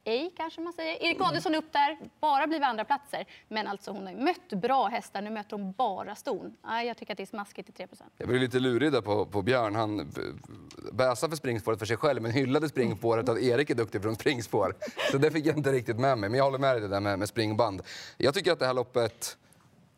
ej 0.05 0.33
kanske 0.37 0.61
man 0.61 0.73
säger. 0.73 1.03
Erik 1.03 1.21
Adielsson 1.21 1.55
upp 1.55 1.73
där, 1.73 1.99
bara 2.21 2.47
blivit 2.47 2.67
andra 2.67 2.85
platser. 2.85 3.27
Men 3.49 3.67
alltså 3.67 3.91
hon 3.91 4.07
har 4.07 4.15
mött 4.15 4.63
bra 4.63 4.87
hästar, 4.87 5.23
nu 5.23 5.31
möter 5.31 5.57
hon 5.57 5.73
bara 5.73 6.15
ston. 6.15 6.57
Nej, 6.65 6.87
jag 6.87 6.97
tycker 6.97 7.13
att 7.13 7.17
det 7.17 7.23
är 7.23 7.27
smaskigt 7.27 7.69
i 7.69 7.73
3 7.73 7.87
Jag 8.17 8.29
blev 8.29 8.41
lite 8.41 8.59
lurig 8.59 8.93
där 8.93 9.01
på, 9.01 9.27
på 9.27 9.43
Björn. 9.43 9.75
Han 9.75 10.13
bäsade 10.93 11.31
för 11.31 11.37
springspåret 11.37 11.79
för 11.79 11.87
sig 11.87 11.97
själv 11.97 12.23
men 12.23 12.31
hyllade 12.31 12.69
springspåret 12.69 13.29
att 13.29 13.39
Erik 13.39 13.71
är 13.71 13.75
duktig 13.75 14.03
från 14.03 14.15
springspår. 14.15 14.75
Så 15.11 15.19
det 15.19 15.31
fick 15.31 15.47
jag 15.47 15.57
inte 15.57 15.73
riktigt 15.73 15.99
med 15.99 16.19
mig. 16.19 16.31
Men 16.31 16.39
jag 16.39 16.45
håller 16.45 16.59
med 16.59 16.75
dig 16.75 16.81
det 16.81 16.89
där 16.89 17.01
med, 17.01 17.19
med 17.19 17.29
springband. 17.29 17.83
Jag 18.17 18.35
tycker 18.35 18.53
att 18.53 18.59
det 18.59 18.67
här 18.67 18.75
loppet 18.75 19.37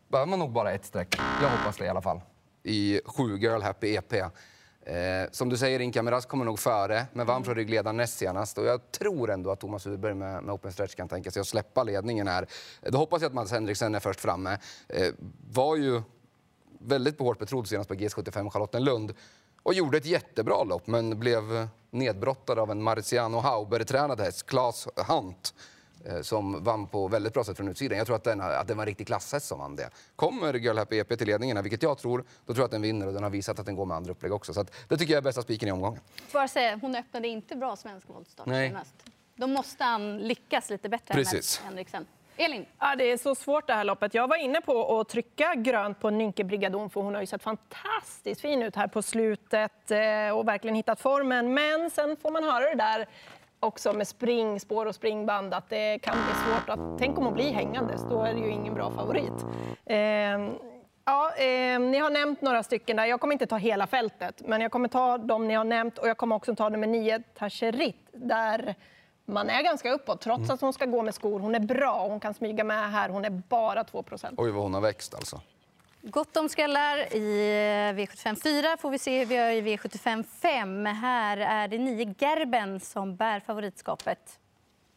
behöver 0.08 0.30
man 0.30 0.38
nog 0.38 0.50
bara 0.50 0.72
ett 0.72 0.84
streck. 0.84 1.16
Jag 1.42 1.50
hoppas 1.50 1.76
det 1.76 1.84
i 1.84 1.88
alla 1.88 2.02
fall. 2.02 2.20
I 2.62 3.00
7 3.04 3.36
Girl 3.36 3.62
Happy 3.62 3.94
EP. 3.94 4.12
Eh, 4.86 5.30
som 5.30 5.48
du 5.48 5.56
säger, 5.56 5.80
Inka 5.80 6.02
Miraz 6.02 6.26
kommer 6.26 6.44
nog 6.44 6.58
före, 6.58 7.06
men 7.12 7.26
vann 7.26 7.44
från 7.44 7.54
ryggledaren 7.54 7.96
näst 7.96 8.18
senast. 8.18 8.58
Och 8.58 8.64
jag 8.64 8.92
tror 8.92 9.30
ändå 9.30 9.50
att 9.50 9.60
Thomas 9.60 9.86
Uberg 9.86 10.14
med, 10.14 10.42
med 10.44 10.54
open 10.54 10.72
stretch 10.72 10.94
kan 10.94 11.08
tänka 11.08 11.30
sig 11.30 11.40
att 11.40 11.46
släppa 11.46 11.82
ledningen 11.82 12.28
här. 12.28 12.46
Då 12.80 12.98
hoppas 12.98 13.22
jag 13.22 13.28
att 13.28 13.34
Mats 13.34 13.50
Henriksen 13.50 13.94
är 13.94 14.00
först 14.00 14.20
framme. 14.20 14.58
Eh, 14.88 15.08
var 15.50 15.76
ju 15.76 16.02
väldigt 16.78 17.18
hårt 17.18 17.38
betrodd 17.38 17.68
senast 17.68 17.88
på 17.88 17.94
GS75 17.94 18.50
Charlottenlund 18.50 19.14
och 19.62 19.74
gjorde 19.74 19.98
ett 19.98 20.06
jättebra 20.06 20.64
lopp, 20.64 20.86
men 20.86 21.18
blev 21.18 21.68
nedbrottad 21.90 22.58
av 22.58 22.70
en 22.70 22.82
Marciano 22.82 23.38
Hauber-tränad 23.38 24.20
häst, 24.20 24.46
Claes 24.46 24.88
Hunt. 25.08 25.54
Eh, 26.06 26.20
som 26.20 26.64
vann 26.64 26.86
på 26.86 27.08
väldigt 27.08 27.34
bra 27.34 27.44
sätt 27.44 27.56
från 27.56 27.68
utsidan. 27.68 27.98
Jag 27.98 28.06
tror 28.06 28.16
att, 28.16 28.24
den, 28.24 28.40
att 28.40 28.68
det 28.68 28.74
var 28.74 28.82
en 28.82 28.86
riktig 28.86 29.06
klasshäst 29.06 29.46
som 29.46 29.58
vann 29.58 29.76
det. 29.76 29.90
Kommer 30.16 30.54
Girl 30.54 30.78
Happy 30.78 30.98
EP 30.98 31.18
till 31.18 31.26
ledningen, 31.26 31.62
vilket 31.62 31.82
jag 31.82 31.98
tror, 31.98 32.24
då 32.46 32.54
tror 32.54 32.58
jag 32.58 32.64
att 32.64 32.70
den 32.70 32.82
vinner 32.82 33.06
och 33.06 33.12
den 33.12 33.22
har 33.22 33.30
visat 33.30 33.58
att 33.58 33.66
den 33.66 33.76
går 33.76 33.86
med 33.86 33.96
andra 33.96 34.10
upplägg 34.10 34.32
också. 34.32 34.54
Så 34.54 34.64
det 34.88 34.96
tycker 34.96 35.12
jag 35.12 35.18
är 35.18 35.22
bästa 35.22 35.42
spiken 35.42 35.68
i 35.68 35.72
omgången. 35.72 36.00
Bara 36.32 36.48
säga, 36.48 36.78
hon 36.82 36.94
öppnade 36.94 37.28
inte 37.28 37.56
bra 37.56 37.76
svensk 37.76 38.08
voltstart 38.08 38.46
senast. 38.46 38.94
Då 39.34 39.46
måste 39.46 39.84
han 39.84 40.18
lyckas 40.18 40.70
lite 40.70 40.88
bättre 40.88 41.14
Precis. 41.14 41.60
än 41.60 41.66
Henriksen. 41.66 42.06
Elin? 42.36 42.66
Ja, 42.78 42.96
det 42.96 43.04
är 43.04 43.16
så 43.16 43.34
svårt 43.34 43.66
det 43.66 43.74
här 43.74 43.84
loppet. 43.84 44.14
Jag 44.14 44.28
var 44.28 44.36
inne 44.36 44.60
på 44.60 45.00
att 45.00 45.08
trycka 45.08 45.54
grönt 45.54 46.00
på 46.00 46.10
Nynke 46.10 46.44
Brigadon 46.44 46.90
för 46.90 47.00
hon 47.00 47.14
har 47.14 47.20
ju 47.20 47.26
sett 47.26 47.42
fantastiskt 47.42 48.40
fin 48.40 48.62
ut 48.62 48.76
här 48.76 48.88
på 48.88 49.02
slutet 49.02 49.90
eh, 49.90 50.36
och 50.38 50.48
verkligen 50.48 50.74
hittat 50.74 51.00
formen. 51.00 51.54
Men 51.54 51.90
sen 51.90 52.16
får 52.16 52.30
man 52.30 52.44
höra 52.44 52.64
det 52.64 52.74
där 52.74 53.06
också 53.62 53.92
med 53.92 54.08
springspår 54.08 54.86
och 54.86 54.94
springband 54.94 55.54
att 55.54 55.68
det 55.68 55.98
kan 55.98 56.14
bli 56.14 56.34
svårt 56.34 56.68
att... 56.68 56.98
Tänk 56.98 57.18
om 57.18 57.26
att 57.26 57.34
bli 57.34 57.50
hängandes, 57.50 58.02
då 58.10 58.22
är 58.22 58.34
det 58.34 58.40
ju 58.40 58.50
ingen 58.50 58.74
bra 58.74 58.90
favorit. 58.90 59.46
Eh, 59.86 59.96
ja, 61.04 61.32
eh, 61.36 61.78
ni 61.80 61.98
har 61.98 62.10
nämnt 62.10 62.42
några 62.42 62.62
stycken 62.62 62.96
där. 62.96 63.04
Jag 63.04 63.20
kommer 63.20 63.32
inte 63.32 63.46
ta 63.46 63.56
hela 63.56 63.86
fältet, 63.86 64.42
men 64.46 64.60
jag 64.60 64.72
kommer 64.72 64.88
ta 64.88 65.18
de 65.18 65.48
ni 65.48 65.54
har 65.54 65.64
nämnt 65.64 65.98
och 65.98 66.08
jag 66.08 66.16
kommer 66.16 66.36
också 66.36 66.54
ta 66.54 66.68
nummer 66.68 66.86
nio, 66.86 67.22
Tacherit, 67.34 68.08
där 68.12 68.74
man 69.24 69.50
är 69.50 69.62
ganska 69.62 69.92
uppåt 69.92 70.20
trots 70.20 70.42
mm. 70.42 70.54
att 70.54 70.60
hon 70.60 70.72
ska 70.72 70.86
gå 70.86 71.02
med 71.02 71.14
skor. 71.14 71.40
Hon 71.40 71.54
är 71.54 71.60
bra, 71.60 72.06
hon 72.08 72.20
kan 72.20 72.34
smyga 72.34 72.64
med 72.64 72.92
här. 72.92 73.08
Hon 73.08 73.24
är 73.24 73.30
bara 73.30 73.84
2 73.84 74.04
Oj, 74.36 74.50
vad 74.50 74.62
hon 74.62 74.74
har 74.74 74.80
växt 74.80 75.14
alltså. 75.14 75.40
Gott 76.04 76.36
om 76.36 76.48
skrällar 76.48 77.14
i 77.14 77.40
eh, 77.90 77.98
V75 77.98 78.42
4 78.42 78.76
får 78.76 78.90
vi 78.90 78.98
se 78.98 79.18
hur 79.18 79.26
vi 79.26 79.34
gör 79.34 79.50
i 79.50 79.60
V75 79.60 80.22
5. 80.22 80.86
Här 80.86 81.36
är 81.36 81.68
det 81.68 81.78
nio 81.78 82.14
Gerben 82.18 82.80
som 82.80 83.16
bär 83.16 83.40
favoritskapet. 83.40 84.38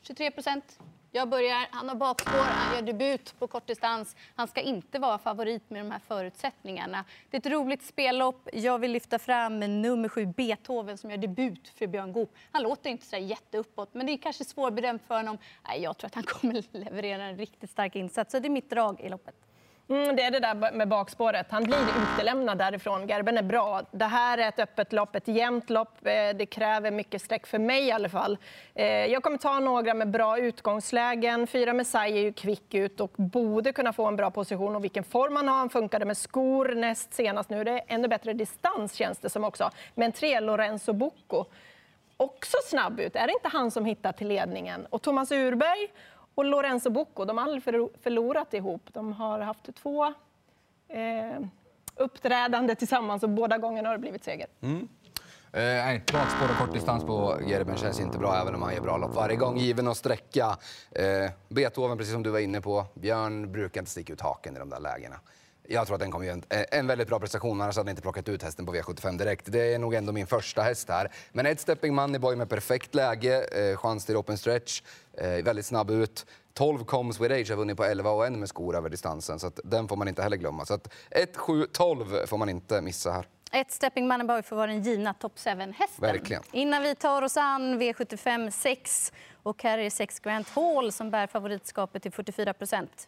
23 0.01 0.31
procent. 0.31 0.79
Jag 1.11 1.29
börjar. 1.29 1.67
Han 1.71 1.89
har 1.89 1.95
bakspår, 1.95 2.39
han 2.39 2.75
gör 2.75 2.81
debut 2.81 3.39
på 3.39 3.47
kortdistans. 3.47 4.15
Han 4.35 4.47
ska 4.47 4.61
inte 4.61 4.99
vara 4.99 5.17
favorit 5.17 5.69
med 5.69 5.81
de 5.81 5.91
här 5.91 6.01
förutsättningarna. 6.07 7.05
Det 7.29 7.37
är 7.37 7.39
ett 7.39 7.53
roligt 7.53 7.83
spellopp. 7.83 8.49
Jag 8.53 8.79
vill 8.79 8.91
lyfta 8.91 9.19
fram 9.19 9.59
nummer 9.59 10.09
sju 10.09 10.25
Beethoven 10.25 10.97
som 10.97 11.11
gör 11.11 11.17
debut 11.17 11.67
för 11.75 11.87
Björn 11.87 12.13
Goop. 12.13 12.33
Han 12.51 12.63
låter 12.63 12.89
inte 12.89 13.05
så 13.05 13.17
jätteuppåt, 13.17 13.93
men 13.93 14.05
det 14.05 14.11
är 14.11 14.17
kanske 14.17 14.45
svårbedömt 14.45 15.01
för 15.07 15.15
honom. 15.15 15.37
jag 15.77 15.97
tror 15.97 16.07
att 16.07 16.15
han 16.15 16.23
kommer 16.23 16.63
leverera 16.77 17.23
en 17.23 17.37
riktigt 17.37 17.71
stark 17.71 17.95
insats. 17.95 18.31
Så 18.31 18.39
det 18.39 18.47
är 18.47 18.49
mitt 18.49 18.69
drag 18.69 19.01
i 19.01 19.09
loppet. 19.09 19.44
Mm, 19.89 20.15
det 20.15 20.23
är 20.23 20.31
det 20.31 20.39
där 20.39 20.71
med 20.71 20.87
bakspåret. 20.87 21.47
Han 21.49 21.63
blir 21.63 21.77
utelämnad 21.77 22.57
därifrån. 22.57 23.07
Gerben 23.07 23.37
är 23.37 23.43
bra. 23.43 23.81
Det 23.91 24.05
här 24.05 24.37
är 24.37 24.47
ett 24.47 24.59
öppet 24.59 24.93
lopp, 24.93 25.15
ett 25.15 25.27
jämnt 25.27 25.69
lopp. 25.69 25.97
Eh, 26.03 26.35
det 26.35 26.45
kräver 26.45 26.91
mycket 26.91 27.21
streck 27.21 27.47
för 27.47 27.59
mig 27.59 27.87
i 27.87 27.91
alla 27.91 28.09
fall. 28.09 28.37
Eh, 28.75 28.85
jag 28.85 29.23
kommer 29.23 29.37
ta 29.37 29.59
några 29.59 29.93
med 29.93 30.09
bra 30.09 30.39
utgångslägen. 30.39 31.47
Fyra 31.47 31.73
Messiah 31.73 32.17
är 32.17 32.21
ju 32.21 32.33
kvick 32.33 32.73
ut 32.73 32.99
och 32.99 33.11
borde 33.15 33.71
kunna 33.73 33.93
få 33.93 34.05
en 34.05 34.15
bra 34.15 34.31
position. 34.31 34.75
Och 34.75 34.83
vilken 34.83 35.03
form 35.03 35.35
han 35.35 35.47
har. 35.47 35.55
Han 35.55 35.69
funkade 35.69 36.05
med 36.05 36.17
skor 36.17 36.75
näst 36.75 37.13
senast 37.13 37.49
nu. 37.49 37.63
Det 37.63 37.71
är 37.71 37.83
ännu 37.87 38.07
bättre 38.07 38.33
distans 38.33 38.93
känns 38.93 39.17
det 39.17 39.29
som 39.29 39.43
också. 39.43 39.69
Men 39.95 40.11
tre 40.11 40.39
Lorenzo 40.39 40.93
Bocco 40.93 41.45
också 42.17 42.57
snabb 42.65 42.99
ut. 42.99 43.15
Är 43.15 43.27
det 43.27 43.33
inte 43.33 43.49
han 43.49 43.71
som 43.71 43.85
hittar 43.85 44.11
till 44.11 44.27
ledningen? 44.27 44.85
Och 44.89 45.01
Thomas 45.01 45.31
Urberg 45.31 45.87
och 46.35 46.45
Lorenzo 46.45 46.89
Bocco, 46.89 47.25
de 47.25 47.37
har 47.37 47.45
aldrig 47.45 47.63
förlorat 48.03 48.53
ihop. 48.53 48.89
De 48.93 49.13
har 49.13 49.39
haft 49.39 49.75
två 49.75 50.05
eh, 50.87 51.39
uppträdande 51.95 52.75
tillsammans 52.75 53.23
och 53.23 53.29
båda 53.29 53.57
gångerna 53.57 53.89
har 53.89 53.93
det 53.93 54.01
blivit 54.01 54.23
seger. 54.23 54.47
Mm. 54.61 54.87
Eh, 55.55 55.61
nej, 55.61 56.03
spår 56.07 56.49
och 56.51 56.57
kortdistans 56.57 57.03
på 57.03 57.39
Gerben 57.47 57.77
känns 57.77 57.99
inte 57.99 58.17
bra 58.17 58.41
även 58.41 58.55
om 58.55 58.61
han 58.61 58.73
gör 58.73 58.81
bra 58.81 58.97
lopp 58.97 59.15
varje 59.15 59.35
gång. 59.35 59.57
Given 59.57 59.87
att 59.87 59.97
sträcka. 59.97 60.57
Eh, 60.91 61.31
Beethoven, 61.49 61.97
precis 61.97 62.13
som 62.13 62.23
du 62.23 62.29
var 62.29 62.39
inne 62.39 62.61
på. 62.61 62.85
Björn 62.93 63.51
brukar 63.51 63.81
inte 63.81 63.91
sticka 63.91 64.13
ut 64.13 64.21
haken 64.21 64.55
i 64.55 64.59
de 64.59 64.69
där 64.69 64.79
lägena. 64.79 65.15
Jag 65.67 65.87
tror 65.87 65.95
att 65.95 66.01
den 66.01 66.11
kommer 66.11 66.25
göra 66.25 66.41
en, 66.49 66.65
en 66.71 66.87
väldigt 66.87 67.07
bra 67.07 67.19
prestation, 67.19 67.61
annars 67.61 67.77
hade 67.77 67.89
jag 67.89 67.91
inte 67.91 68.01
plockat 68.01 68.29
ut 68.29 68.43
hästen 68.43 68.65
på 68.65 68.75
V75 68.75 69.17
direkt. 69.17 69.51
Det 69.51 69.73
är 69.73 69.79
nog 69.79 69.93
ändå 69.93 70.11
min 70.11 70.27
första 70.27 70.61
häst 70.61 70.89
här. 70.89 71.11
Men 71.31 71.45
ett 71.45 71.59
stepping 71.59 71.95
moneyboy 71.95 72.35
med 72.35 72.49
perfekt 72.49 72.95
läge, 72.95 73.43
eh, 73.43 73.77
chans 73.77 74.05
till 74.05 74.17
open 74.17 74.37
stretch, 74.37 74.81
eh, 75.13 75.29
väldigt 75.29 75.65
snabb 75.65 75.91
ut. 75.91 76.25
12 76.53 76.85
Comes 76.85 77.19
with 77.19 77.33
Age 77.33 77.49
har 77.49 77.57
vunnit 77.57 77.77
på 77.77 77.83
11 77.83 78.09
och 78.09 78.25
en 78.25 78.39
med 78.39 78.49
skor 78.49 78.75
över 78.75 78.89
distansen, 78.89 79.39
så 79.39 79.51
den 79.63 79.87
får 79.87 79.95
man 79.95 80.07
inte 80.07 80.23
heller 80.23 80.37
glömma. 80.37 80.65
Så 80.65 80.73
att 80.73 80.93
1, 81.09 81.37
7, 81.37 81.65
12 81.71 82.25
får 82.27 82.37
man 82.37 82.49
inte 82.49 82.81
missa 82.81 83.11
här. 83.11 83.27
Ett 83.51 83.71
Stepping 83.71 84.07
Moneyboy 84.07 84.41
får 84.41 84.55
vara 84.55 84.67
den 84.67 84.83
givna 84.83 85.13
top 85.13 85.35
7-hästen. 85.35 86.01
Verkligen. 86.01 86.43
Innan 86.51 86.83
vi 86.83 86.95
tar 86.95 87.21
oss 87.21 87.37
an 87.37 87.81
V75 87.81 88.49
6 88.49 89.13
och 89.43 89.63
här 89.63 89.77
är 89.77 89.89
6 89.89 90.19
Grant 90.19 90.49
Hall 90.49 90.91
som 90.91 91.11
bär 91.11 91.27
favoritskapet 91.27 92.01
till 92.01 92.11
44 92.11 92.53
procent. 92.53 93.07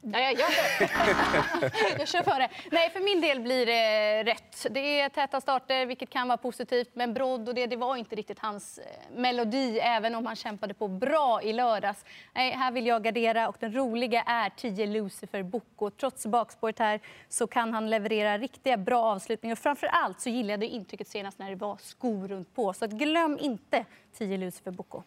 Ja, 0.00 0.18
jag, 0.18 0.32
jag, 0.32 0.50
jag 1.98 2.08
kör 2.08 2.22
före. 2.22 2.48
Nej, 2.70 2.90
för 2.90 3.00
min 3.00 3.20
del 3.20 3.40
blir 3.40 3.66
det 3.66 4.24
rätt. 4.24 4.66
Det 4.70 5.00
är 5.00 5.08
täta 5.08 5.40
starter, 5.40 5.86
vilket 5.86 6.10
kan 6.10 6.28
vara 6.28 6.38
positivt. 6.38 6.90
Men 6.92 7.14
Brodd 7.14 7.48
och 7.48 7.54
det, 7.54 7.66
det 7.66 7.76
var 7.76 7.96
inte 7.96 8.16
riktigt 8.16 8.38
hans 8.38 8.78
eh, 8.78 8.84
melodi, 9.16 9.78
även 9.78 10.14
om 10.14 10.26
han 10.26 10.36
kämpade 10.36 10.74
på 10.74 10.88
bra 10.88 11.42
i 11.42 11.52
lördags. 11.52 12.04
Nej, 12.34 12.50
här 12.50 12.72
vill 12.72 12.86
jag 12.86 13.04
gardera 13.04 13.48
och 13.48 13.56
den 13.60 13.74
roliga 13.74 14.22
är 14.22 14.50
10 14.50 14.86
Lucifer 14.86 15.42
Boko. 15.42 15.90
Trots 15.90 16.26
bakspåret 16.26 16.78
här 16.78 17.00
så 17.28 17.46
kan 17.46 17.74
han 17.74 17.90
leverera 17.90 18.38
riktiga 18.38 18.76
bra 18.76 19.04
avslutningar. 19.04 19.54
Och 19.54 19.58
framför 19.58 19.86
allt 19.86 20.20
så 20.20 20.28
gillade 20.30 20.66
jag 20.66 20.74
intrycket 20.74 21.08
senast 21.08 21.38
när 21.38 21.50
det 21.50 21.56
var 21.56 21.76
skor 21.82 22.28
runt 22.28 22.54
på. 22.54 22.72
Så 22.72 22.86
glöm 22.86 23.38
inte 23.40 23.84
10 24.18 24.36
Lucifer 24.36 24.70
Boko. 24.70 25.02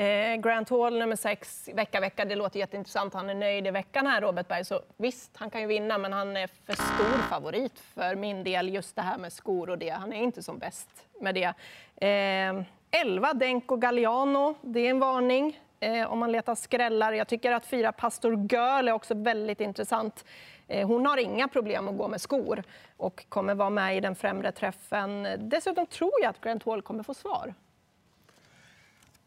Eh, 0.00 0.36
Grant 0.36 0.70
Hall 0.70 0.98
nummer 0.98 1.16
sex, 1.16 1.68
vecka 1.74 2.00
vecka, 2.00 2.24
det 2.24 2.34
låter 2.36 2.58
jätteintressant. 2.58 3.14
Han 3.14 3.30
är 3.30 3.34
nöjd 3.34 3.66
i 3.66 3.70
veckan 3.70 4.06
här, 4.06 4.20
Robert 4.20 4.48
Berg. 4.48 4.64
Så 4.64 4.80
visst, 4.96 5.30
han 5.36 5.50
kan 5.50 5.60
ju 5.60 5.66
vinna, 5.66 5.98
men 5.98 6.12
han 6.12 6.36
är 6.36 6.46
för 6.46 6.72
stor 6.72 7.22
favorit 7.28 7.80
för 7.80 8.14
min 8.14 8.44
del. 8.44 8.68
Just 8.68 8.96
det 8.96 9.02
här 9.02 9.18
med 9.18 9.32
skor 9.32 9.70
och 9.70 9.78
det. 9.78 9.90
Han 9.90 10.12
är 10.12 10.22
inte 10.22 10.42
som 10.42 10.58
bäst 10.58 10.88
med 11.20 11.34
det. 11.34 11.54
Eh, 12.06 12.64
11, 13.02 13.34
Denko 13.34 13.76
Galliano. 13.76 14.54
Det 14.62 14.80
är 14.80 14.90
en 14.90 15.00
varning 15.00 15.60
eh, 15.80 16.12
om 16.12 16.18
man 16.18 16.32
letar 16.32 16.54
skrällar. 16.54 17.12
Jag 17.12 17.28
tycker 17.28 17.52
att 17.52 17.66
fyra 17.66 17.92
Pastor 17.92 18.34
Girl 18.36 18.88
är 18.88 18.92
också 18.92 19.14
väldigt 19.14 19.60
intressant. 19.60 20.24
Eh, 20.68 20.86
hon 20.86 21.06
har 21.06 21.16
inga 21.16 21.48
problem 21.48 21.88
att 21.88 21.98
gå 21.98 22.08
med 22.08 22.20
skor 22.20 22.62
och 22.96 23.24
kommer 23.28 23.54
vara 23.54 23.70
med 23.70 23.96
i 23.96 24.00
den 24.00 24.14
främre 24.14 24.52
träffen. 24.52 25.28
Dessutom 25.38 25.86
tror 25.86 26.12
jag 26.22 26.30
att 26.30 26.40
Grant 26.40 26.64
Hall 26.64 26.82
kommer 26.82 27.02
få 27.02 27.14
svar. 27.14 27.54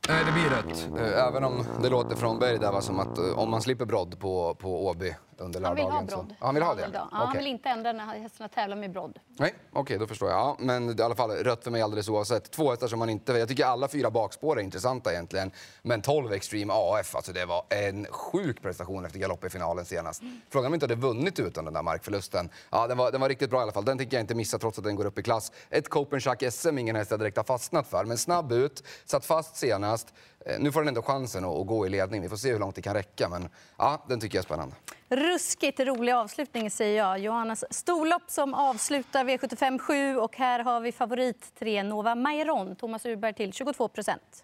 Nej, 0.10 0.24
det 0.26 0.32
blir 0.32 0.50
rött. 0.50 0.90
Eh, 1.00 1.28
även 1.28 1.44
om 1.44 1.64
det 1.82 1.90
låter 1.90 2.16
från 2.16 2.40
Berg 2.40 2.60
där 2.60 2.82
som 2.82 3.00
att 3.00 3.18
eh, 3.18 3.40
om 3.40 3.50
man 3.50 3.62
slipper 3.62 3.86
brodd 3.86 4.20
på, 4.20 4.56
på 4.56 4.86
Åby 4.88 5.16
under 5.42 5.60
lördagen. 5.60 5.92
Han 5.92 6.06
vill 6.06 6.14
ha 6.14 6.18
brodd. 6.18 6.36
Så... 6.40 6.46
Han 6.46 6.56
vill 6.56 6.64
ha 6.64 6.76
det? 6.76 6.90
Ja, 6.94 7.08
han 7.12 7.30
okay. 7.30 7.38
vill 7.38 7.48
inte 7.48 7.70
ändra 7.70 7.92
när 7.92 8.06
hästarna 8.06 8.48
tävlar 8.48 8.78
med 8.78 8.92
brodd. 8.92 9.20
Nej, 9.28 9.54
okej, 9.70 9.82
okay, 9.82 9.98
då 9.98 10.08
förstår 10.08 10.30
jag. 10.30 10.40
Ja, 10.40 10.56
men 10.60 11.00
i 11.00 11.02
alla 11.02 11.16
fall 11.16 11.32
rött 11.32 11.64
för 11.64 11.72
mig 11.72 11.82
alldeles 11.82 12.10
oavsett. 12.10 12.52
Två 12.52 12.70
hästar 12.70 12.88
som 12.88 13.00
man 13.00 13.10
inte... 13.10 13.34
Jag 13.34 13.48
tycker 13.48 13.66
alla 13.66 13.88
fyra 13.88 14.12
bakspår 14.12 14.60
är 14.60 14.64
intressanta 14.64 15.12
egentligen. 15.12 15.52
Men 15.82 16.02
12 16.02 16.34
Extreme 16.34 16.74
AF, 16.76 17.16
alltså 17.16 17.34
det 17.34 17.46
var 17.46 17.66
en 17.70 18.06
sjuk 18.06 18.62
prestation 18.62 19.06
efter 19.06 19.20
galopp 19.20 19.46
i 19.46 19.50
finalen 19.50 19.86
senast. 19.86 20.22
Mm. 20.22 20.42
Frågan 20.50 20.68
om 20.68 20.74
inte 20.74 20.84
hade 20.84 20.96
vunnit 20.96 21.40
utan 21.40 21.66
den 21.66 21.74
där 21.74 21.84
markförlusten. 21.84 22.50
Ja, 22.70 22.88
den 22.88 22.98
var, 22.98 23.12
den 23.12 23.22
var 23.22 23.30
riktigt 23.30 23.50
bra 23.50 23.60
i 23.60 23.64
alla 23.64 23.72
fall. 23.72 23.86
Den 23.86 23.98
tänker 23.98 24.18
jag 24.18 24.24
inte 24.24 24.36
missa 24.36 24.60
trots 24.60 24.78
att 24.78 24.84
den 24.84 24.96
går 24.96 25.06
upp 25.06 25.20
i 25.20 25.24
klass. 25.24 25.52
Ett 25.70 25.90
Copenhagen 25.90 26.52
SM, 26.52 26.78
ingen 26.78 26.96
häst 26.96 27.12
jag 27.12 27.20
direkt 27.20 27.38
har 27.38 27.44
fastnat 27.44 27.88
för. 27.88 28.06
Men 28.06 28.18
snabb 28.18 28.52
ut, 28.52 28.84
satt 29.06 29.26
fast 29.26 29.56
senast. 29.56 30.14
Eh, 30.46 30.60
nu 30.60 30.72
får 30.72 30.82
den 30.82 30.88
ändå 30.88 31.02
chansen 31.02 31.46
att, 31.46 31.68
gå 31.68 31.86
i 31.86 31.90
ledning. 31.90 32.22
Vi 32.22 32.30
får 32.30 32.38
se 32.38 32.52
hur 32.52 32.60
långt 32.60 32.76
det 32.76 32.82
kan 32.82 32.94
räcka. 32.94 33.30
Men 33.30 33.50
ja, 33.78 34.06
den 34.08 34.20
tycker 34.20 34.38
jag 34.38 34.42
är 34.42 34.46
spännande. 34.46 34.76
Ruskigt 35.10 35.80
rolig 35.80 36.12
avslutning 36.12 36.72
säger 36.72 36.98
jag. 36.98 37.20
Johannas 37.20 37.66
storlopp 37.70 38.30
som 38.32 38.54
avslutar 38.54 39.26
V75 39.26 39.80
7 39.80 40.18
och 40.18 40.38
här 40.38 40.60
har 40.60 40.82
vi 40.82 40.92
favorit 40.92 41.52
3 41.60 41.84
Nova 41.84 42.16
Mairon. 42.16 42.76
Thomas 42.76 43.06
Urberg 43.06 43.34
till 43.34 43.54
22 43.54 43.88
procent. 43.88 44.44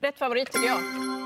Rätt 0.00 0.18
favorit 0.18 0.52
tycker 0.52 0.68
jag, 0.68 0.80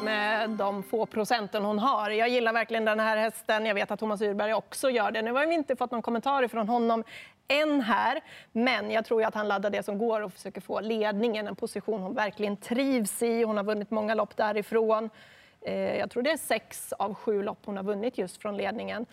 med 0.04 0.50
de 0.50 0.82
få 0.82 1.06
procenten 1.06 1.64
hon 1.64 1.78
har. 1.78 2.10
Jag 2.10 2.28
gillar 2.28 2.52
verkligen 2.52 2.84
den 2.84 3.00
här 3.00 3.16
hästen. 3.16 3.66
Jag 3.66 3.74
vet 3.74 3.90
att 3.90 4.00
Thomas 4.00 4.20
Urberg 4.20 4.54
också 4.54 4.90
gör 4.90 5.10
det. 5.10 5.22
Nu 5.22 5.32
har 5.32 5.46
vi 5.46 5.54
inte 5.54 5.76
fått 5.76 5.90
någon 5.90 6.02
kommentar 6.02 6.48
från 6.48 6.68
honom 6.68 7.04
än 7.48 7.80
här, 7.80 8.20
men 8.52 8.90
jag 8.90 9.04
tror 9.04 9.24
att 9.24 9.34
han 9.34 9.48
laddar 9.48 9.70
det 9.70 9.82
som 9.82 9.98
går 9.98 10.20
och 10.20 10.32
försöker 10.32 10.60
få 10.60 10.80
ledningen, 10.80 11.46
en 11.46 11.56
position 11.56 12.00
hon 12.00 12.14
verkligen 12.14 12.56
trivs 12.56 13.22
i. 13.22 13.42
Hon 13.42 13.56
har 13.56 13.64
vunnit 13.64 13.90
många 13.90 14.14
lopp 14.14 14.36
därifrån. 14.36 15.10
Eh, 15.60 15.96
jag 15.96 16.10
tror 16.10 16.22
det 16.22 16.30
är 16.30 16.36
sex 16.36 16.92
av 16.92 17.14
sju 17.14 17.42
lopp 17.42 17.58
hon 17.64 17.76
har 17.76 17.84
vunnit 17.84 18.18
just 18.18 18.42
från 18.42 18.56
ledningen. 18.56 19.06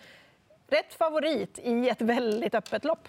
Rätt 0.68 0.94
favorit 0.94 1.58
i 1.62 1.88
ett 1.88 2.00
väldigt 2.00 2.54
öppet 2.54 2.84
lopp. 2.84 3.08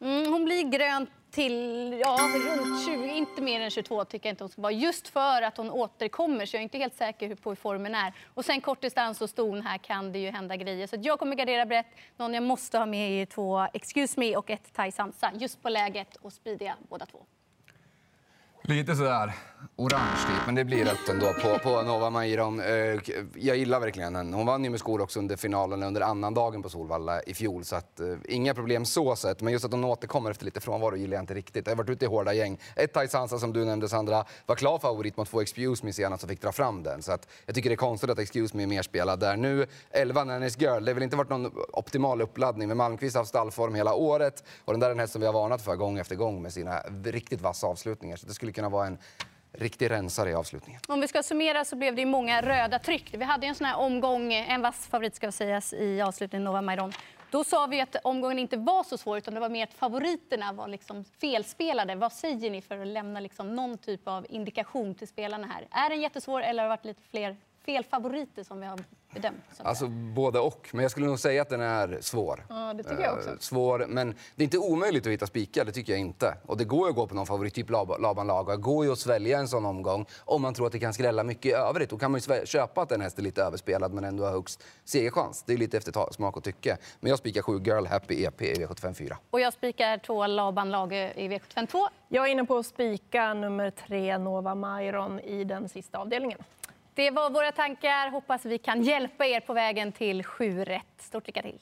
Mm, 0.00 0.32
hon 0.32 0.44
blir 0.44 0.62
grönt 0.62 1.10
till 1.30 1.92
ja, 2.00 2.18
runt 2.34 2.84
20, 2.84 3.08
inte 3.08 3.42
mer 3.42 3.60
än 3.60 3.70
22 3.70 4.04
tycker 4.04 4.28
jag 4.28 4.32
inte 4.32 4.44
hon 4.44 4.48
ska 4.48 4.62
vara. 4.62 4.72
Just 4.72 5.08
för 5.08 5.42
att 5.42 5.56
hon 5.56 5.70
återkommer 5.70 6.46
så 6.46 6.56
jag 6.56 6.60
är 6.60 6.62
inte 6.62 6.78
helt 6.78 6.96
säker 6.96 7.34
på 7.34 7.50
hur 7.50 7.56
formen 7.56 7.94
är. 7.94 8.12
Och 8.34 8.44
sen 8.44 8.60
kort 8.60 8.80
distans 8.80 9.20
och 9.20 9.30
ston 9.30 9.62
här 9.62 9.78
kan 9.78 10.12
det 10.12 10.18
ju 10.18 10.30
hända 10.30 10.56
grejer. 10.56 10.86
Så 10.86 10.96
jag 11.02 11.18
kommer 11.18 11.36
gardera 11.36 11.66
brett. 11.66 11.86
Någon 12.16 12.34
jag 12.34 12.42
måste 12.42 12.78
ha 12.78 12.86
med 12.86 13.22
är 13.22 13.26
två 13.26 13.66
Excuse 13.72 14.20
Me 14.20 14.36
och 14.36 14.50
ett 14.50 14.72
Thai 14.72 14.92
Sansa. 14.92 15.32
Just 15.34 15.62
på 15.62 15.68
läget 15.68 16.16
och 16.16 16.32
speediga 16.32 16.76
båda 16.88 17.06
två. 17.06 17.18
Lite 18.62 18.96
sådär 18.96 19.34
orange 19.76 20.16
typ, 20.26 20.46
men 20.46 20.54
det 20.54 20.64
blir 20.64 20.84
rött 20.84 21.08
ändå 21.08 21.32
på, 21.32 21.58
på 21.58 21.82
Nova 21.82 22.10
Mairon. 22.10 22.60
Eh, 22.60 23.00
jag 23.34 23.56
gillar 23.56 23.80
verkligen 23.80 24.16
henne. 24.16 24.36
Hon 24.36 24.46
vann 24.46 24.64
ju 24.64 24.70
med 24.70 24.80
skor 24.80 25.00
också 25.00 25.18
under 25.18 25.36
finalen 25.36 25.82
under 25.82 26.00
annan 26.00 26.34
dagen 26.34 26.62
på 26.62 26.68
Solvalla 26.68 27.22
i 27.22 27.34
fjol. 27.34 27.64
Så 27.64 27.76
att, 27.76 28.00
eh, 28.00 28.06
inga 28.28 28.54
problem 28.54 28.84
så 28.84 29.16
sett. 29.16 29.40
Men 29.40 29.52
just 29.52 29.64
att 29.64 29.72
hon 29.72 29.84
återkommer 29.84 30.30
efter 30.30 30.44
lite 30.44 30.60
frånvaro 30.60 30.96
gillar 30.96 31.14
jag 31.16 31.22
inte 31.22 31.34
riktigt. 31.34 31.66
Jag 31.66 31.72
har 31.72 31.76
varit 31.76 31.90
ute 31.90 32.04
i 32.04 32.08
hårda 32.08 32.32
gäng. 32.32 32.58
Ett 32.76 32.92
Thai 32.92 33.08
Sansa 33.08 33.38
som 33.38 33.52
du 33.52 33.64
nämnde 33.64 33.88
Sandra 33.88 34.24
var 34.46 34.56
klar 34.56 34.78
favorit 34.78 35.16
mot 35.16 35.30
två 35.30 35.40
Excuse 35.40 35.86
Me 35.86 35.92
senast 35.92 36.24
och 36.24 36.30
fick 36.30 36.42
dra 36.42 36.52
fram 36.52 36.82
den. 36.82 37.02
Så 37.02 37.12
att, 37.12 37.28
jag 37.46 37.54
tycker 37.54 37.70
det 37.70 37.74
är 37.74 37.76
konstigt 37.76 38.10
att 38.10 38.18
Excuse 38.18 38.56
Me 38.56 38.62
är 38.62 38.66
mer 38.66 38.82
spelad 38.82 39.20
där. 39.20 39.36
Nu 39.36 39.66
11 39.90 40.24
Nanny's 40.24 40.60
Girl. 40.60 40.84
Det 40.84 40.90
har 40.90 40.94
väl 40.94 41.02
inte 41.02 41.16
varit 41.16 41.30
någon 41.30 41.52
optimal 41.72 42.22
uppladdning 42.22 42.68
men 42.68 42.76
Malmqvist 42.76 43.14
har 43.14 43.20
haft 43.20 43.28
stallform 43.28 43.74
hela 43.74 43.94
året. 43.94 44.44
Och 44.64 44.72
den 44.72 44.80
där 44.80 44.86
är 44.86 44.92
en 44.92 44.98
häst 44.98 45.12
som 45.12 45.20
vi 45.20 45.26
har 45.26 45.34
varnat 45.34 45.62
för 45.62 45.76
gång 45.76 45.98
efter 45.98 46.16
gång 46.16 46.42
med 46.42 46.52
sina 46.52 46.80
riktigt 47.04 47.40
vassa 47.40 47.66
avslutningar. 47.66 48.16
Så 48.16 48.26
det 48.26 48.34
skulle 48.34 48.49
skulle 48.52 48.68
kunna 48.68 48.68
vara 48.68 48.86
en 48.86 48.98
riktig 49.52 49.90
rensare 49.90 50.30
i 50.30 50.34
avslutningen. 50.34 50.80
Om 50.88 51.00
vi 51.00 51.08
ska 51.08 51.22
summera 51.22 51.64
så 51.64 51.76
blev 51.76 51.94
det 51.94 52.06
många 52.06 52.42
röda 52.42 52.78
tryck. 52.78 53.14
Vi 53.14 53.24
hade 53.24 53.46
en 53.46 53.54
sån 53.54 53.66
här 53.66 53.76
omgång, 53.76 54.32
en 54.32 54.62
vass 54.62 54.86
favorit 54.86 55.14
ska 55.14 55.32
sägas 55.32 55.72
i 55.72 56.00
avslutningen, 56.00 56.44
Nova 56.44 56.62
Mairon. 56.62 56.92
Då 57.30 57.44
sa 57.44 57.66
vi 57.66 57.80
att 57.80 57.96
omgången 58.04 58.38
inte 58.38 58.56
var 58.56 58.84
så 58.84 58.98
svår 58.98 59.18
utan 59.18 59.34
det 59.34 59.40
var 59.40 59.48
mer 59.48 59.64
att 59.64 59.74
favoriterna 59.74 60.52
var 60.52 60.68
liksom 60.68 61.04
felspelade. 61.04 61.94
Vad 61.94 62.12
säger 62.12 62.50
ni 62.50 62.62
för 62.62 62.78
att 62.78 62.86
lämna 62.86 63.20
liksom 63.20 63.56
någon 63.56 63.78
typ 63.78 64.08
av 64.08 64.26
indikation 64.28 64.94
till 64.94 65.08
spelarna 65.08 65.46
här? 65.46 65.84
Är 65.84 65.90
den 65.90 66.00
jättesvår 66.00 66.42
eller 66.42 66.62
har 66.62 66.68
det 66.68 66.76
varit 66.76 66.84
lite 66.84 67.02
fler 67.10 67.36
felfavoriter 67.64 68.44
som 68.44 68.60
vi 68.60 68.66
har 68.66 68.78
bedömt? 69.14 69.44
Alltså 69.58 69.88
både 69.88 70.38
och. 70.38 70.68
Men 70.72 70.82
jag 70.82 70.90
skulle 70.90 71.06
nog 71.06 71.18
säga 71.18 71.42
att 71.42 71.48
den 71.48 71.60
är 71.60 71.98
svår. 72.00 72.46
Ja, 72.48 72.74
det 72.74 72.82
tycker 72.82 73.02
jag 73.02 73.14
också. 73.14 73.30
Uh, 73.30 73.38
svår, 73.38 73.86
men 73.88 74.14
det 74.36 74.42
är 74.42 74.44
inte 74.44 74.58
omöjligt 74.58 75.06
att 75.06 75.12
hitta 75.12 75.26
spikar, 75.26 75.64
det 75.64 75.72
tycker 75.72 75.92
jag 75.92 76.00
inte. 76.00 76.34
Och 76.46 76.56
det 76.56 76.64
går 76.64 76.86
ju 76.86 76.90
att 76.90 76.96
gå 76.96 77.06
på 77.06 77.14
någon 77.14 77.26
favorittyp 77.26 77.70
Laban 77.70 78.26
Laga. 78.26 78.56
Det 78.56 78.62
går 78.62 78.84
ju 78.84 78.92
att 78.92 78.98
svälja 78.98 79.38
en 79.38 79.48
sån 79.48 79.66
omgång 79.66 80.06
om 80.18 80.42
man 80.42 80.54
tror 80.54 80.66
att 80.66 80.72
det 80.72 80.78
kan 80.78 80.94
skrälla 80.94 81.24
mycket 81.24 81.46
i 81.46 81.52
övrigt. 81.52 81.90
Då 81.90 81.98
kan 81.98 82.10
man 82.10 82.20
ju 82.20 82.46
köpa 82.46 82.82
att 82.82 82.92
en 82.92 83.00
häst 83.00 83.18
är 83.18 83.22
lite 83.22 83.42
överspelad 83.42 83.92
men 83.92 84.04
ändå 84.04 84.24
har 84.24 84.32
högst 84.32 84.64
segerchans. 84.84 85.42
Det 85.46 85.52
är 85.52 85.56
lite 85.56 85.76
efter 85.76 86.12
smak 86.12 86.36
och 86.36 86.44
tycke. 86.44 86.76
Men 87.00 87.10
jag 87.10 87.18
spikar 87.18 87.42
7 87.42 87.58
Girl 87.58 87.86
Happy 87.86 88.24
EP 88.24 88.42
i 88.42 88.54
V75 88.54 88.94
4. 88.94 89.18
Och 89.30 89.40
jag 89.40 89.52
spikar 89.52 89.98
2 89.98 90.26
Laban 90.26 90.70
Lage 90.70 91.12
i 91.16 91.28
V75 91.28 91.66
2. 91.66 91.88
Jag 92.08 92.28
är 92.28 92.32
inne 92.32 92.44
på 92.44 92.56
att 92.56 92.66
spika 92.66 93.34
nummer 93.34 93.70
3 93.70 94.18
Nova 94.18 94.54
Mairon 94.54 95.20
i 95.20 95.44
den 95.44 95.68
sista 95.68 95.98
avdelningen. 95.98 96.38
Det 96.94 97.10
var 97.10 97.30
våra 97.30 97.52
tankar. 97.52 98.10
Hoppas 98.10 98.44
vi 98.44 98.58
kan 98.58 98.82
hjälpa 98.82 99.26
er 99.26 99.40
på 99.40 99.52
vägen 99.52 99.92
till 99.92 100.24
7 100.24 100.64
rätt. 100.64 100.84
Stort 100.98 101.26
lycka 101.26 101.42
till! 101.42 101.58